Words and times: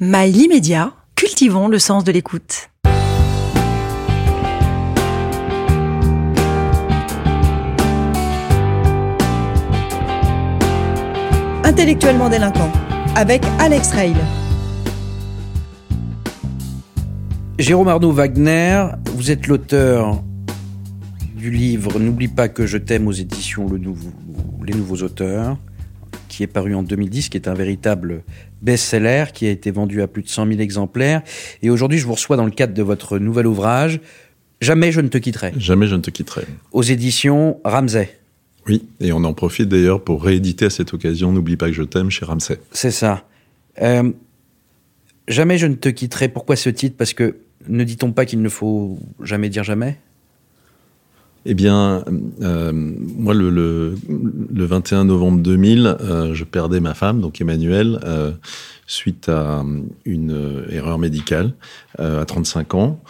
Mail 0.00 0.36
immédiat, 0.36 0.92
cultivons 1.16 1.66
le 1.66 1.80
sens 1.80 2.04
de 2.04 2.12
l'écoute. 2.12 2.70
Intellectuellement 11.64 12.28
délinquant, 12.28 12.70
avec 13.16 13.42
Alex 13.58 13.90
Rail. 13.90 14.14
Jérôme 17.58 17.88
Arnaud 17.88 18.12
Wagner, 18.12 18.86
vous 19.16 19.32
êtes 19.32 19.48
l'auteur 19.48 20.22
du 21.34 21.50
livre 21.50 21.98
N'oublie 21.98 22.28
pas 22.28 22.48
que 22.48 22.66
je 22.66 22.78
t'aime 22.78 23.08
aux 23.08 23.12
éditions 23.12 23.68
Le 23.68 23.78
Nouveau, 23.78 24.12
Les 24.64 24.74
Nouveaux 24.74 25.02
Auteurs, 25.02 25.56
qui 26.28 26.42
est 26.42 26.48
paru 26.48 26.74
en 26.74 26.82
2010, 26.82 27.28
qui 27.28 27.36
est 27.36 27.48
un 27.48 27.54
véritable 27.54 28.22
best-seller, 28.62 29.26
qui 29.32 29.46
a 29.46 29.50
été 29.50 29.70
vendu 29.70 30.02
à 30.02 30.06
plus 30.06 30.22
de 30.22 30.28
100 30.28 30.46
000 30.46 30.60
exemplaires. 30.60 31.22
Et 31.62 31.70
aujourd'hui, 31.70 31.98
je 31.98 32.06
vous 32.06 32.14
reçois 32.14 32.36
dans 32.36 32.44
le 32.44 32.50
cadre 32.50 32.74
de 32.74 32.82
votre 32.82 33.18
nouvel 33.18 33.46
ouvrage, 33.46 34.00
Jamais 34.60 34.90
je 34.90 35.00
ne 35.00 35.08
te 35.08 35.18
quitterai. 35.18 35.52
Jamais 35.56 35.86
je 35.86 35.94
ne 35.94 36.00
te 36.00 36.10
quitterai. 36.10 36.44
Aux 36.72 36.82
éditions 36.82 37.60
Ramsay. 37.64 38.18
Oui, 38.66 38.86
et 39.00 39.12
on 39.12 39.24
en 39.24 39.32
profite 39.32 39.68
d'ailleurs 39.68 40.02
pour 40.02 40.22
rééditer 40.22 40.66
à 40.66 40.70
cette 40.70 40.92
occasion 40.92 41.32
N'oublie 41.32 41.56
pas 41.56 41.68
que 41.68 41.72
je 41.72 41.84
t'aime 41.84 42.10
chez 42.10 42.24
Ramsay. 42.24 42.58
C'est 42.72 42.90
ça. 42.90 43.24
Euh, 43.80 44.10
jamais 45.28 45.58
je 45.58 45.66
ne 45.66 45.74
te 45.74 45.88
quitterai. 45.88 46.28
Pourquoi 46.28 46.56
ce 46.56 46.70
titre? 46.70 46.96
Parce 46.96 47.14
que 47.14 47.36
ne 47.68 47.84
dit-on 47.84 48.12
pas 48.12 48.24
qu'il 48.24 48.42
ne 48.42 48.48
faut 48.48 48.98
jamais 49.22 49.48
dire 49.48 49.64
jamais? 49.64 49.98
Eh 51.50 51.54
bien, 51.54 52.04
euh, 52.42 52.72
moi, 52.74 53.32
le, 53.32 53.48
le, 53.48 53.94
le, 54.52 54.64
21 54.66 55.04
novembre 55.04 55.40
2000, 55.40 55.86
euh, 55.86 56.34
je 56.34 56.44
perdais 56.44 56.78
ma 56.78 56.92
femme, 56.92 57.22
donc 57.22 57.40
Emmanuel, 57.40 57.98
euh, 58.04 58.32
suite 58.86 59.30
à 59.30 59.64
une 60.04 60.66
erreur 60.68 60.98
médicale 60.98 61.54
à 61.98 62.22
35 62.26 62.74
ans. 62.74 63.00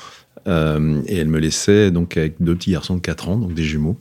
et 0.47 1.17
elle 1.17 1.27
me 1.27 1.41
laissait 1.41 1.91
donc 1.91 2.17
avec 2.17 2.37
deux 2.39 2.55
petits 2.55 2.71
garçons 2.71 2.95
de 2.95 3.01
4 3.01 3.29
ans, 3.29 3.37
donc 3.39 3.55
des 3.55 3.65
jumeaux. 3.65 3.99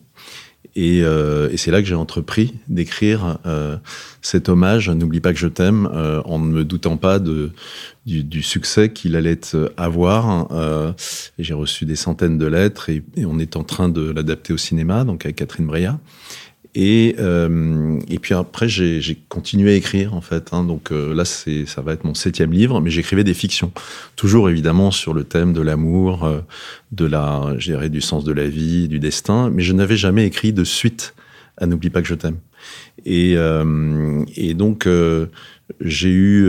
Et, 0.77 1.01
euh, 1.01 1.49
et 1.51 1.57
c'est 1.57 1.71
là 1.71 1.81
que 1.81 1.87
j'ai 1.87 1.95
entrepris 1.95 2.53
d'écrire 2.67 3.39
euh, 3.47 3.77
cet 4.21 4.47
hommage. 4.47 4.91
N'oublie 4.91 5.19
pas 5.19 5.33
que 5.33 5.39
je 5.39 5.47
t'aime, 5.47 5.89
euh, 5.91 6.21
en 6.23 6.37
ne 6.37 6.45
me 6.45 6.63
doutant 6.63 6.97
pas 6.97 7.17
de, 7.17 7.49
du, 8.05 8.23
du 8.23 8.43
succès 8.43 8.93
qu'il 8.93 9.15
allait 9.15 9.41
avoir. 9.75 10.49
Euh, 10.51 10.93
j'ai 11.39 11.55
reçu 11.55 11.85
des 11.85 11.95
centaines 11.95 12.37
de 12.37 12.45
lettres 12.45 12.91
et, 12.91 13.03
et, 13.15 13.25
on 13.25 13.39
est 13.39 13.55
en 13.55 13.63
train 13.63 13.89
de 13.89 14.11
l'adapter 14.11 14.53
au 14.53 14.57
cinéma, 14.57 15.03
donc 15.03 15.25
avec 15.25 15.37
Catherine 15.37 15.65
Breillat. 15.65 15.99
Et, 16.79 17.15
euh, 17.17 17.99
et 18.07 18.19
puis 18.19 18.35
après, 18.35 18.69
j'ai 18.69 19.17
continué 19.29 19.71
à 19.71 19.75
écrire, 19.75 20.13
en 20.13 20.21
fait. 20.21 20.49
Hein, 20.51 20.63
donc 20.63 20.91
euh, 20.91 21.11
là, 21.15 21.25
ça 21.25 21.81
va 21.81 21.93
être 21.93 22.03
mon 22.03 22.13
septième 22.13 22.51
livre, 22.51 22.79
mais 22.81 22.91
j'écrivais 22.91 23.23
des 23.23 23.33
fictions. 23.33 23.71
Toujours, 24.15 24.47
évidemment, 24.47 24.91
sur 24.91 25.15
le 25.15 25.23
thème 25.23 25.53
de 25.53 25.61
l'amour, 25.61 26.23
euh, 26.23 26.41
de 26.91 27.05
la, 27.05 27.55
je 27.57 27.87
du 27.87 27.99
sens 27.99 28.23
de 28.23 28.31
la 28.31 28.47
vie, 28.47 28.87
du 28.87 28.99
destin. 28.99 29.49
Mais 29.49 29.63
je 29.63 29.73
n'avais 29.73 29.97
jamais 29.97 30.27
écrit 30.27 30.53
de 30.53 30.63
suite 30.63 31.15
à 31.57 31.65
N'oublie 31.65 31.89
pas 31.89 32.03
que 32.03 32.07
je 32.07 32.13
t'aime. 32.13 32.37
Et, 33.07 33.33
euh, 33.37 34.23
et 34.35 34.53
donc, 34.53 34.85
euh, 34.85 35.25
j'ai 35.81 36.11
eu 36.11 36.47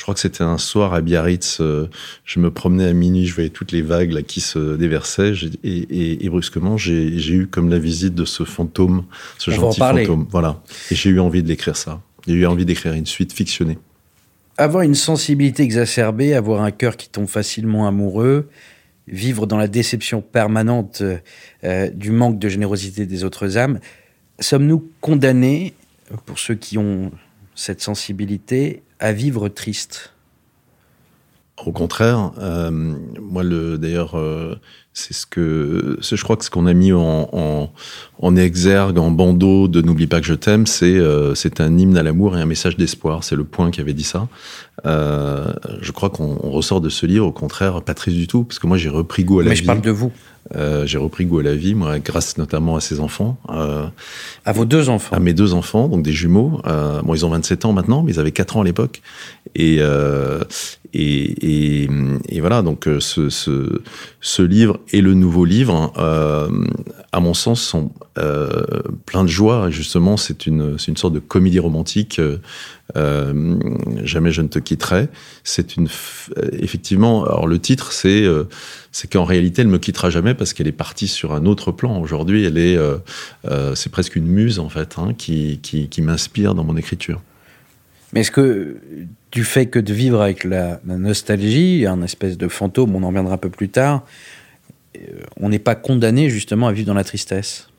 je 0.00 0.02
crois 0.02 0.14
que 0.14 0.20
c'était 0.20 0.44
un 0.44 0.56
soir 0.56 0.94
à 0.94 1.02
Biarritz. 1.02 1.58
Euh, 1.60 1.90
je 2.24 2.40
me 2.40 2.50
promenais 2.50 2.86
à 2.86 2.94
minuit, 2.94 3.26
je 3.26 3.34
voyais 3.34 3.50
toutes 3.50 3.70
les 3.70 3.82
vagues 3.82 4.12
là, 4.12 4.22
qui 4.22 4.40
se 4.40 4.76
déversaient. 4.76 5.34
Et, 5.62 5.68
et, 5.68 6.24
et, 6.24 6.28
brusquement, 6.30 6.78
j'ai 6.78 7.34
eu 7.34 7.46
comme 7.46 7.68
la 7.68 7.78
visite 7.78 8.14
de 8.14 8.24
ce 8.24 8.44
fantôme, 8.44 9.04
ce 9.36 9.50
On 9.50 9.56
gentil 9.56 9.78
fantôme. 9.78 10.26
Voilà. 10.30 10.62
Et 10.90 10.94
j'ai 10.94 11.10
eu 11.10 11.20
envie 11.20 11.42
de 11.42 11.48
l'écrire 11.48 11.76
ça. 11.76 12.00
J'ai 12.26 12.32
eu 12.32 12.46
envie 12.46 12.64
d'écrire 12.64 12.94
une 12.94 13.04
suite 13.04 13.34
fictionnée. 13.34 13.76
Avoir 14.56 14.84
une 14.84 14.94
sensibilité 14.94 15.64
exacerbée, 15.64 16.32
avoir 16.32 16.62
un 16.62 16.70
cœur 16.70 16.96
qui 16.96 17.10
tombe 17.10 17.28
facilement 17.28 17.86
amoureux, 17.86 18.48
vivre 19.06 19.46
dans 19.46 19.58
la 19.58 19.68
déception 19.68 20.22
permanente 20.22 21.02
euh, 21.62 21.90
du 21.90 22.10
manque 22.10 22.38
de 22.38 22.48
générosité 22.48 23.04
des 23.04 23.22
autres 23.22 23.58
âmes, 23.58 23.80
sommes-nous 24.38 24.82
condamnés, 25.02 25.74
pour 26.24 26.38
ceux 26.38 26.54
qui 26.54 26.78
ont 26.78 27.12
cette 27.54 27.82
sensibilité, 27.82 28.82
à 29.00 29.12
vivre 29.12 29.48
triste. 29.48 30.12
Au 31.66 31.72
contraire, 31.72 32.32
euh, 32.38 32.70
moi, 32.70 33.42
le 33.42 33.76
d'ailleurs, 33.76 34.16
euh, 34.16 34.58
c'est 34.92 35.14
ce 35.14 35.24
que 35.24 35.98
je 36.00 36.22
crois 36.22 36.36
que 36.36 36.44
ce 36.44 36.50
qu'on 36.50 36.66
a 36.66 36.72
mis 36.72 36.92
en, 36.92 37.28
en, 37.32 37.72
en, 38.18 38.36
exergue, 38.36 38.98
en 38.98 39.10
bandeau 39.10 39.68
de 39.68 39.82
N'oublie 39.82 40.08
pas 40.08 40.20
que 40.20 40.26
je 40.26 40.34
t'aime, 40.34 40.66
c'est 40.66 40.96
euh, 40.96 41.34
c'est 41.34 41.60
un 41.60 41.78
hymne 41.78 41.96
à 41.96 42.02
l'amour 42.02 42.36
et 42.36 42.40
un 42.40 42.46
message 42.46 42.76
d'espoir. 42.76 43.22
C'est 43.22 43.36
le 43.36 43.44
point 43.44 43.70
qui 43.70 43.80
avait 43.80 43.92
dit 43.92 44.04
ça. 44.04 44.28
Euh, 44.86 45.52
je 45.80 45.92
crois 45.92 46.10
qu'on 46.10 46.34
ressort 46.34 46.80
de 46.80 46.88
ce 46.88 47.06
livre, 47.06 47.26
au 47.26 47.32
contraire, 47.32 47.82
pas 47.82 47.94
triste 47.94 48.16
du 48.16 48.26
tout, 48.26 48.44
parce 48.44 48.58
que 48.58 48.66
moi 48.66 48.78
j'ai 48.78 48.88
repris 48.88 49.24
goût 49.24 49.40
à 49.40 49.44
la 49.44 49.50
Mais 49.50 49.54
vie. 49.54 49.62
je 49.62 49.66
parle 49.66 49.80
de 49.80 49.90
vous. 49.90 50.10
Euh, 50.56 50.84
j'ai 50.86 50.98
repris 50.98 51.26
goût 51.26 51.38
à 51.38 51.42
la 51.42 51.54
vie, 51.54 51.74
moi, 51.74 51.98
grâce 51.98 52.36
notamment 52.38 52.74
à 52.74 52.80
ces 52.80 52.98
enfants. 52.98 53.36
Euh, 53.50 53.86
à 54.44 54.52
vos 54.52 54.64
deux 54.64 54.88
enfants 54.88 55.14
À 55.14 55.20
mes 55.20 55.34
deux 55.34 55.54
enfants, 55.54 55.86
donc 55.86 56.02
des 56.02 56.12
jumeaux. 56.12 56.60
Euh, 56.66 57.02
bon, 57.02 57.14
ils 57.14 57.24
ont 57.24 57.30
27 57.30 57.66
ans 57.66 57.72
maintenant, 57.72 58.02
mais 58.02 58.12
ils 58.12 58.20
avaient 58.20 58.32
4 58.32 58.56
ans 58.56 58.62
à 58.62 58.64
l'époque. 58.64 59.02
Et, 59.54 59.76
euh, 59.80 60.40
et, 60.92 61.82
et, 61.82 61.90
et, 62.28 62.40
voilà, 62.40 62.62
donc 62.62 62.88
euh, 62.88 62.98
ce, 63.00 63.28
ce, 63.28 63.80
ce, 64.20 64.42
livre 64.42 64.79
et 64.92 65.00
le 65.00 65.14
nouveau 65.14 65.44
livre, 65.44 65.92
euh, 65.98 66.48
à 67.12 67.20
mon 67.20 67.34
sens, 67.34 67.62
sont 67.62 67.92
euh, 68.18 68.64
pleins 69.06 69.24
de 69.24 69.28
joie. 69.28 69.70
Justement, 69.70 70.16
c'est 70.16 70.46
une, 70.46 70.76
une 70.88 70.96
sorte 70.96 71.14
de 71.14 71.18
comédie 71.18 71.58
romantique. 71.58 72.20
Euh, 72.96 73.58
jamais 74.02 74.32
je 74.32 74.42
ne 74.42 74.48
te 74.48 74.58
quitterai. 74.58 75.08
C'est 75.44 75.76
une 75.76 75.88
effectivement. 76.52 77.24
Alors 77.24 77.46
le 77.46 77.58
titre, 77.58 77.92
c'est 77.92 78.24
euh, 78.24 78.44
c'est 78.92 79.10
qu'en 79.10 79.24
réalité, 79.24 79.62
elle 79.62 79.68
me 79.68 79.78
quittera 79.78 80.10
jamais 80.10 80.34
parce 80.34 80.52
qu'elle 80.52 80.68
est 80.68 80.72
partie 80.72 81.08
sur 81.08 81.32
un 81.32 81.46
autre 81.46 81.72
plan. 81.72 82.00
Aujourd'hui, 82.00 82.44
elle 82.44 82.58
est 82.58 82.76
euh, 82.76 82.98
c'est 83.74 83.92
presque 83.92 84.16
une 84.16 84.26
muse 84.26 84.58
en 84.58 84.68
fait 84.68 84.96
hein, 84.98 85.14
qui, 85.16 85.60
qui, 85.62 85.88
qui 85.88 86.02
m'inspire 86.02 86.54
dans 86.54 86.64
mon 86.64 86.76
écriture. 86.76 87.20
Mais 88.12 88.22
est-ce 88.22 88.32
que 88.32 88.76
du 89.30 89.44
fait 89.44 89.66
que 89.66 89.78
de 89.78 89.92
vivre 89.92 90.20
avec 90.20 90.42
la, 90.42 90.80
la 90.84 90.96
nostalgie, 90.96 91.86
un 91.86 92.02
espèce 92.02 92.36
de 92.36 92.48
fantôme, 92.48 92.96
on 92.96 93.04
en 93.04 93.08
reviendra 93.08 93.34
un 93.34 93.38
peu 93.38 93.50
plus 93.50 93.68
tard, 93.68 94.04
on 95.36 95.48
n'est 95.48 95.58
pas 95.58 95.74
condamné 95.74 96.30
justement 96.30 96.66
à 96.68 96.72
vivre 96.72 96.86
dans 96.86 96.94
la 96.94 97.04
tristesse 97.04 97.70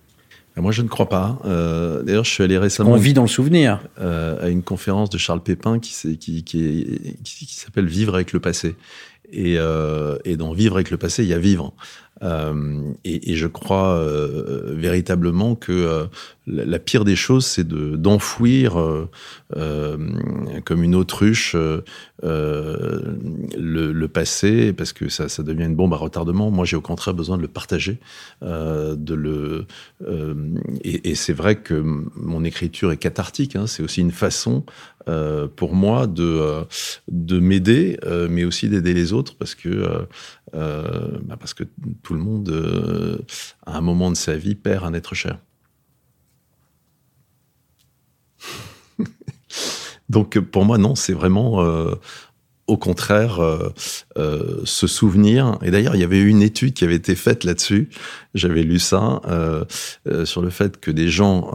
moi, 0.60 0.72
je 0.72 0.82
ne 0.82 0.90
crois 0.90 1.08
pas. 1.08 1.40
Euh, 1.46 2.04
D'ailleurs, 2.04 2.26
je 2.26 2.32
suis 2.32 2.44
allé 2.44 2.58
récemment. 2.58 2.92
On 2.92 2.98
vit 2.98 3.14
dans 3.14 3.22
le 3.22 3.30
souvenir. 3.30 3.80
Euh, 4.00 4.46
à 4.46 4.50
une 4.50 4.64
conférence 4.64 5.10
de 5.10 5.18
Charles 5.18 5.42
Pépin 5.42 5.80
qui, 5.80 5.94
qui, 6.18 6.44
qui, 6.44 6.44
qui, 6.44 7.46
qui 7.46 7.56
s'appelle 7.56 7.88
Vivre 7.88 8.16
avec 8.16 8.34
le 8.34 8.42
passé. 8.42 8.76
Et, 9.32 9.56
euh, 9.58 10.18
et, 10.26 10.36
dans 10.36 10.52
Vivre 10.52 10.76
avec 10.76 10.92
le 10.92 10.98
passé, 10.98 11.24
il 11.24 11.30
y 11.30 11.34
a 11.34 11.40
vivre. 11.40 11.74
Euh, 12.24 12.94
et, 13.04 13.36
je 13.36 13.48
crois 13.48 13.96
euh, 13.96 14.74
véritablement 14.76 15.56
que 15.56 15.72
euh, 15.72 16.06
la, 16.46 16.78
pire 16.80 17.04
des 17.04 17.16
choses, 17.16 17.46
c'est 17.46 17.68
d'enfouir 17.68 18.76
de, 19.56 20.60
comme 20.66 20.84
une 20.84 20.96
autruche 20.96 21.56
le, 22.22 24.06
passé, 24.08 24.74
parce 24.74 24.94
que 24.94 25.10
ça, 25.10 25.28
devient 25.44 25.66
une 25.66 25.76
bombe 25.76 25.94
à 25.94 25.98
retardement. 25.98 26.52
Moi, 26.52 26.66
j'ai 26.66 26.76
au 26.76 26.82
contraire 26.82 27.14
besoin 27.14 27.38
de 27.38 27.42
le 27.42 27.48
partager, 27.48 28.00
de 28.42 29.14
le. 29.14 29.66
et, 30.84 31.16
c'est 31.16 31.34
vrai 31.34 31.56
que 31.56 31.82
mon 32.16 32.44
écriture 32.44 32.92
est 32.92 32.98
cathartique. 32.98 33.56
Hein, 33.56 33.66
c'est 33.68 33.84
aussi 33.84 34.02
une 34.02 34.12
façon 34.12 34.64
pour 35.56 35.74
moi 35.74 36.06
de, 36.08 36.64
de 37.08 37.40
m'aider, 37.40 37.98
mais 38.30 38.44
aussi 38.44 38.68
d'aider 38.70 38.94
les 38.94 39.14
autres 39.14 39.36
parce 39.38 39.56
que, 39.56 40.06
bah 40.54 41.38
parce 41.40 41.54
que 41.54 41.64
le 42.12 42.20
monde, 42.20 43.24
à 43.66 43.78
un 43.78 43.82
moment 43.82 44.10
de 44.12 44.16
sa 44.16 44.36
vie, 44.36 44.56
perd 44.56 44.84
un 44.86 44.94
être 44.94 45.16
cher. 45.16 45.40
Donc 50.10 50.40
pour 50.40 50.66
moi, 50.66 50.78
non, 50.78 50.96
c'est 50.96 51.14
vraiment 51.14 51.62
au 52.72 52.78
contraire 52.78 53.40
euh, 53.40 53.70
euh, 54.18 54.62
se 54.64 54.88
souvenir. 54.88 55.58
Et 55.62 55.72
d'ailleurs, 55.72 55.96
il 55.96 56.02
y 56.02 56.06
avait 56.06 56.22
une 56.22 56.42
étude 56.42 56.74
qui 56.74 56.86
avait 56.86 56.96
été 56.96 57.16
faite 57.16 57.44
là-dessus. 57.44 57.90
J'avais 58.34 58.64
lu 58.64 58.80
ça 58.80 59.22
euh, 59.28 59.66
sur 60.26 60.42
le 60.42 60.50
fait 60.50 60.80
que 60.80 60.90
des 60.90 61.10
gens 61.10 61.52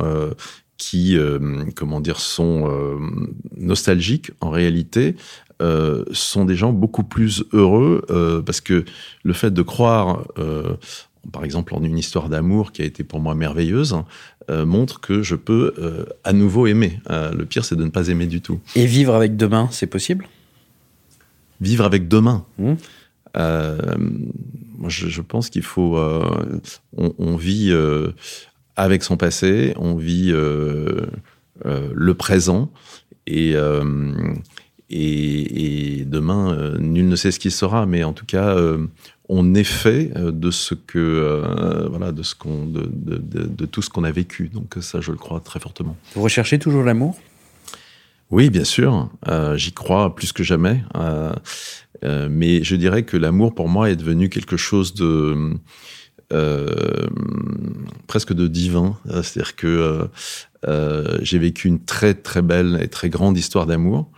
qui, 0.76 1.17
euh, 1.17 1.64
comment 1.75 2.00
dire, 2.00 2.20
sont 2.20 2.69
euh, 2.69 2.99
nostalgiques 3.56 4.31
en 4.41 4.50
réalité, 4.50 5.17
euh, 5.62 6.05
sont 6.12 6.44
des 6.44 6.56
gens 6.56 6.73
beaucoup 6.73 7.05
plus 7.05 7.44
heureux 7.53 8.05
parce 8.44 8.61
que 8.61 8.85
le 9.23 9.32
fait 9.32 9.53
de 9.53 9.62
croire, 9.62 10.25
par 11.32 11.44
exemple, 11.44 11.75
en 11.75 11.82
une 11.82 11.99
histoire 11.99 12.29
d'amour 12.29 12.73
qui 12.73 12.82
a 12.82 12.85
été 12.85 13.05
pour 13.05 13.20
moi 13.20 13.35
merveilleuse, 13.35 13.97
montre 14.50 15.00
que 15.00 15.23
je 15.23 15.35
peux 15.35 16.06
à 16.25 16.32
nouveau 16.32 16.67
aimer. 16.67 17.00
le 17.08 17.44
pire, 17.44 17.64
c'est 17.64 17.76
de 17.76 17.85
ne 17.85 17.91
pas 17.91 18.08
aimer 18.08 18.26
du 18.26 18.41
tout. 18.41 18.61
Et 18.75 18.87
vivre 18.87 19.14
avec 19.14 19.37
demain, 19.37 19.69
c'est 19.70 19.87
possible? 19.87 20.29
Vivre 21.61 21.85
avec 21.85 22.09
demain. 22.09 22.44
Mmh. 22.59 22.75
moi, 23.37 24.88
je, 24.88 25.09
je 25.09 25.23
pense 25.23 25.50
qu'il 25.50 25.62
faut. 25.62 25.99
On, 26.97 27.14
on, 27.19 27.37
vit 27.37 27.73
avec 28.76 29.02
son 29.02 29.17
passé, 29.17 29.73
on 29.76 29.97
vit 29.97 30.31
euh, 30.31 31.06
euh, 31.64 31.91
le 31.93 32.14
présent 32.14 32.70
et, 33.26 33.55
euh, 34.93 34.94
et, 34.94 36.05
demain, 36.06 36.77
nul 36.79 37.09
ne 37.09 37.17
sait 37.17 37.31
ce 37.31 37.38
qui 37.38 37.50
sera, 37.50 37.87
mais 37.87 38.05
en 38.05 38.12
tout 38.12 38.27
cas, 38.27 38.56
on 39.29 39.55
est 39.55 39.65
fait 39.65 40.12
de 40.15 40.50
ce 40.50 40.75
que 40.75 41.43
voilà 41.91 42.12
de 42.12 42.23
ce 42.23 42.35
qu'on 42.35 42.67
de, 42.67 42.88
de, 42.93 43.67
tout 43.67 43.83
ce 43.83 43.91
qu'on 43.91 44.05
a 44.05 44.12
vécu. 44.12 44.49
Donc 44.53 44.77
ça 44.81 45.00
je 45.00 45.11
le 45.11 45.19
crois 45.19 45.41
très 45.41 45.59
fortement. 45.59 45.97
Vous 46.15 46.23
recherchez 46.23 46.59
toujours 46.59 46.85
l'amour? 46.85 47.19
Oui 48.31 48.50
bien 48.50 48.65
sûr. 48.65 49.11
J'y 49.56 49.73
crois 49.73 50.15
plus 50.15 50.33
que 50.33 50.44
jamais. 50.44 50.83
Mais 52.05 52.62
je 52.62 52.77
dirais 52.77 53.03
que 53.03 53.17
l'amour 53.17 53.55
pour 53.55 53.69
moi 53.69 53.91
est 53.91 53.97
devenu 53.97 54.29
quelque 54.29 54.56
chose 54.56 54.94
de 54.94 55.56
euh, 56.33 57.06
presque 58.09 58.33
de 58.33 58.49
divin. 58.49 58.99
C'est-à-dire 59.06 59.55
que 59.55 59.67
euh, 59.67 60.05
euh, 60.67 61.19
j'ai 61.23 61.38
vécu 61.38 61.69
une 61.69 61.85
très 61.85 62.15
très 62.15 62.43
belle 62.43 62.81
et 62.83 62.88
très 62.88 63.09
grande 63.11 63.38
histoire 63.38 63.67
d'amour. 63.67 64.11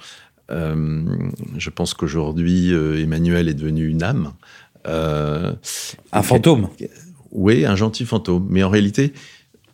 Je 0.51 1.71
pense 1.71 1.95
qu'aujourd'hui, 1.95 2.73
Emmanuel 2.73 3.49
est 3.49 3.55
devenu 3.55 3.87
une 3.87 4.03
âme. 4.03 4.33
un 4.85 6.23
fantôme. 6.23 6.69
Oui, 7.31 7.67
un 7.67 7.77
gentil 7.77 8.07
fantôme. 8.07 8.47
Mais 8.49 8.63
en 8.63 8.71
réalité, 8.71 9.13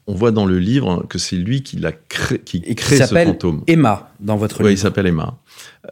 on 0.06 0.14
voit 0.14 0.32
dans 0.32 0.44
le 0.44 0.58
livre 0.58 1.06
que 1.08 1.18
c'est 1.18 1.36
lui 1.36 1.62
qui 1.62 1.76
l'a 1.76 1.92
créé, 1.92 2.38
qui 2.38 2.60
crée 2.74 2.98
ce 2.98 3.14
fantôme. 3.14 3.62
Emma 3.66 4.10
dans 4.20 4.36
votre 4.36 4.56
livre. 4.58 4.68
Oui, 4.68 4.74
il 4.74 4.78
s'appelle 4.78 5.06
Emma. 5.06 5.38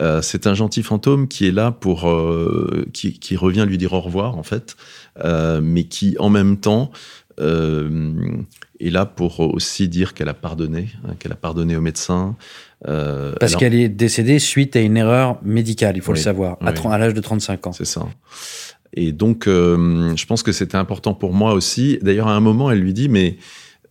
Euh, 0.00 0.20
c'est 0.22 0.46
un 0.46 0.54
gentil 0.54 0.82
fantôme 0.82 1.28
qui 1.28 1.46
est 1.46 1.52
là 1.52 1.70
pour, 1.70 2.08
euh, 2.08 2.86
qui, 2.92 3.18
qui, 3.18 3.36
revient 3.36 3.64
lui 3.66 3.78
dire 3.78 3.92
au 3.92 4.00
revoir 4.00 4.36
en 4.36 4.42
fait, 4.42 4.76
euh, 5.24 5.60
mais 5.62 5.84
qui 5.84 6.16
en 6.18 6.28
même 6.28 6.58
temps 6.58 6.90
est 7.38 8.90
là 8.90 9.06
pour 9.06 9.40
aussi 9.40 9.88
dire 9.88 10.14
qu'elle 10.14 10.28
a 10.28 10.34
pardonné, 10.34 10.88
hein, 11.04 11.14
qu'elle 11.18 11.32
a 11.32 11.36
pardonné 11.36 11.76
au 11.76 11.80
médecin. 11.80 12.36
Parce 12.84 13.56
qu'elle 13.56 13.74
est 13.74 13.88
décédée 13.88 14.38
suite 14.38 14.76
à 14.76 14.80
une 14.80 14.96
erreur 14.96 15.38
médicale, 15.42 15.96
il 15.96 16.02
faut 16.02 16.12
le 16.12 16.18
savoir, 16.18 16.58
à, 16.60 16.70
à 16.70 16.98
l'âge 16.98 17.14
de 17.14 17.20
35 17.20 17.66
ans. 17.66 17.72
C'est 17.72 17.84
ça. 17.84 18.06
Et 18.94 19.12
donc, 19.12 19.44
je 19.46 20.26
pense 20.26 20.42
que 20.42 20.52
c'était 20.52 20.76
important 20.76 21.14
pour 21.14 21.32
moi 21.32 21.54
aussi. 21.54 21.98
D'ailleurs, 22.02 22.28
à 22.28 22.34
un 22.34 22.40
moment, 22.40 22.70
elle 22.70 22.80
lui 22.80 22.92
dit, 22.92 23.08
mais 23.08 23.36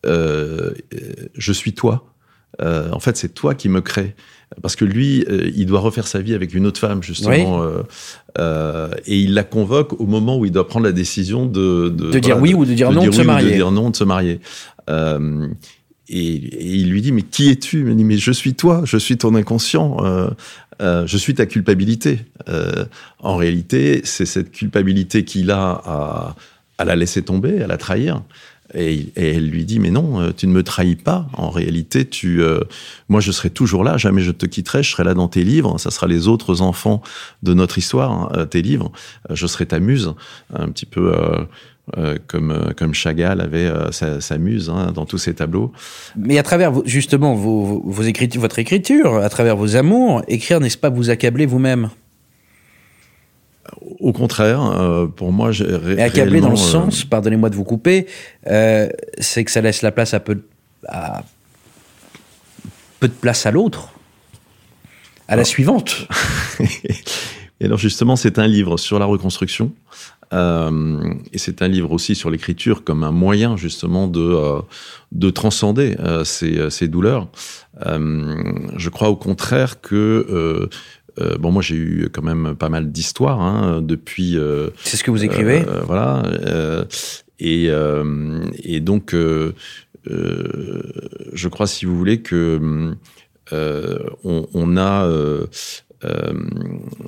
je 0.04 1.52
suis 1.52 1.74
toi. 1.74 2.14
en 2.60 3.00
fait, 3.00 3.18
c'est 3.18 3.34
toi 3.34 3.56
qui 3.56 3.70
me 3.70 3.82
crée 3.82 4.16
parce 4.62 4.76
que 4.76 4.86
lui, 4.86 5.24
euh, 5.30 5.50
il 5.56 5.66
doit 5.66 5.80
refaire 5.80 6.08
sa 6.08 6.20
vie 6.20 6.34
avec 6.34 6.54
une 6.54 6.66
autre 6.66 6.80
femme, 6.80 7.02
justement. 7.02 7.64
Euh, 7.64 7.84
euh, 8.38 8.92
et 9.06 9.18
il 9.20 9.34
la 9.34 9.44
convoque 9.44 10.00
au 10.00 10.06
moment 10.06 10.38
où 10.38 10.46
il 10.46 10.52
doit 10.52 10.68
prendre 10.68 10.86
la 10.86 10.92
décision 10.92 11.46
de... 11.46 11.90
De, 11.90 12.20
dire 12.20 12.40
oui 12.40 12.54
ou 12.54 12.66
de 12.66 12.74
dire 12.74 12.92
non, 12.92 13.06
de, 13.06 13.12
se 13.12 13.22
marier. 13.22 13.52
de 13.52 13.56
dire 13.56 13.72
non, 13.72 13.90
de 13.90 13.96
se 13.96 14.04
marier. 14.04 14.40
Et, 16.14 16.34
il 16.80 16.90
lui 16.90 17.02
dit, 17.02 17.14
mais 17.14 17.22
qui 17.22 17.50
es-tu? 17.50 17.80
Il 17.80 17.86
me 17.86 17.96
dit, 17.96 18.04
mais 18.04 18.18
je 18.18 18.32
suis 18.32 18.54
toi, 18.54 18.82
je 18.84 18.98
suis 18.98 19.18
ton 19.18 19.36
inconscient, 19.36 19.98
je 20.82 21.18
suis 21.18 21.34
ta 21.34 21.46
culpabilité. 21.46 22.20
en 23.20 23.38
réalité, 23.38 24.02
c'est 24.04 24.26
cette 24.26 24.52
culpabilité 24.52 25.24
qu'il 25.24 25.52
a 25.52 25.82
à, 25.86 26.36
à 26.78 26.86
la 26.86 26.98
laisser 26.98 27.22
tomber, 27.22 27.64
à 27.64 27.68
la 27.68 27.78
trahir. 27.78 28.22
Et, 28.74 29.12
elle 29.16 29.50
lui 29.50 29.66
dit 29.66 29.80
mais 29.80 29.92
non, 29.92 30.22
euh, 30.22 30.32
tu 30.36 30.48
ne 30.48 30.54
me 30.54 30.64
trahis 30.64 30.96
pas. 30.96 31.28
En 31.34 31.50
réalité, 31.50 32.06
tu, 32.06 32.42
euh, 32.42 32.60
moi 33.10 33.20
je 33.20 33.32
serai 33.32 33.50
toujours 33.50 33.84
là, 33.84 33.98
jamais 33.98 34.22
je 34.22 34.32
te 34.32 34.46
quitterai. 34.46 34.84
Je 34.84 34.92
serai 34.92 35.04
là 35.04 35.14
dans 35.14 35.28
tes 35.28 35.44
livres. 35.44 35.78
Ça 35.78 35.92
sera 35.92 36.08
les 36.08 36.28
autres 36.28 36.62
enfants 36.62 37.02
de 37.44 37.54
notre 37.54 37.78
histoire, 37.78 38.12
hein, 38.12 38.30
euh, 38.36 38.46
tes 38.46 38.62
livres. 38.62 38.92
Je 39.30 39.48
serai 39.48 39.66
ta 39.66 39.80
muse, 39.80 40.14
un 40.54 40.70
petit 40.70 40.86
peu. 40.86 41.14
comme, 42.28 42.74
comme 42.78 42.94
Chagall 42.94 43.42
avait 43.42 43.70
sa, 43.92 44.38
muse 44.38 44.70
hein, 44.70 44.94
dans 44.94 45.06
tous 45.06 45.18
ses 45.18 45.34
tableaux. 45.34 45.74
Mais 46.16 46.38
à 46.38 46.44
travers 46.44 46.72
justement 46.86 47.36
vos, 47.36 47.82
vos 47.84 48.04
votre 48.38 48.60
écriture, 48.60 49.16
à 49.18 49.30
travers 49.30 49.58
vos 49.58 49.76
amours, 49.76 50.22
écrire 50.30 50.62
n'est-ce 50.62 50.78
pas 50.78 50.90
vous 50.90 51.10
accabler 51.10 51.46
vous-même? 51.46 51.90
Au 54.00 54.14
contraire, 54.14 54.64
euh, 54.64 55.08
pour 55.08 55.32
moi, 55.32 55.52
j'ai 55.52 55.66
Et 55.98 56.02
accablé 56.02 56.42
dans 56.42 56.50
le 56.50 56.54
euh, 56.54 56.58
sens, 56.58 57.06
pardonnez-moi 57.06 57.50
de 57.50 57.56
vous 57.56 57.64
couper, 57.64 58.08
euh, 58.48 58.90
c'est 59.20 59.44
que 59.44 59.52
ça 59.52 59.62
laisse 59.62 59.82
la 59.82 59.92
place 59.92 60.14
à 60.14 60.20
peu, 60.20 60.36
de, 60.36 60.44
peu 63.00 63.08
de 63.08 63.14
place 63.14 63.46
à 63.46 63.52
l'autre, 63.52 63.90
à 65.28 65.36
la 65.36 65.46
suivante. 65.46 66.08
et 66.60 67.66
alors 67.66 67.78
justement, 67.78 68.16
c'est 68.16 68.40
un 68.40 68.48
livre 68.48 68.78
sur 68.78 69.00
la 69.00 69.06
reconstruction. 69.06 69.72
et 70.34 71.38
c'est 71.38 71.62
un 71.62 71.68
livre 71.68 71.92
aussi 71.92 72.16
sur 72.16 72.30
l'écriture 72.30 72.84
comme 72.84 73.04
un 73.04 73.12
moyen 73.12 73.58
justement 73.58 74.08
de, 74.08 74.62
de 75.12 75.30
transcender 75.30 75.96
ces, 76.24 76.70
ces, 76.70 76.88
douleurs. 76.88 77.28
je 77.86 78.90
crois 78.90 79.10
au 79.10 79.18
contraire 79.18 79.82
que 79.82 80.70
euh, 81.20 81.38
bon, 81.38 81.52
moi 81.52 81.62
j'ai 81.62 81.76
eu 81.76 82.10
quand 82.12 82.22
même 82.22 82.56
pas 82.56 82.70
mal 82.70 82.92
d'histoires 82.92 83.42
hein, 83.42 83.82
depuis. 83.82 84.38
Euh, 84.38 84.70
c'est 84.84 84.98
ce 84.98 85.04
que 85.04 85.12
vous 85.12 85.24
écrivez? 85.24 85.64
Euh, 85.68 85.82
voilà. 85.86 86.24
Et, 87.40 87.70
et, 88.64 88.80
donc, 88.82 89.16
je 90.06 91.48
crois, 91.48 91.68
si 91.68 91.86
vous 91.86 91.98
voulez, 91.98 92.22
que 92.22 92.94
on, 93.52 94.48
on, 94.54 94.78
a 94.78 95.10
euh, 96.04 96.34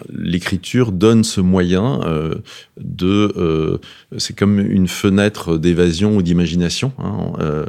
l'écriture 0.10 0.92
donne 0.92 1.24
ce 1.24 1.42
moyen 1.42 2.02
euh, 2.04 2.36
de. 2.78 3.34
Euh, 3.38 3.78
c'est 4.18 4.36
comme 4.36 4.60
une 4.60 4.88
fenêtre 4.88 5.58
d'évasion 5.58 6.16
ou 6.16 6.22
d'imagination. 6.22 6.92
Hein, 7.00 7.66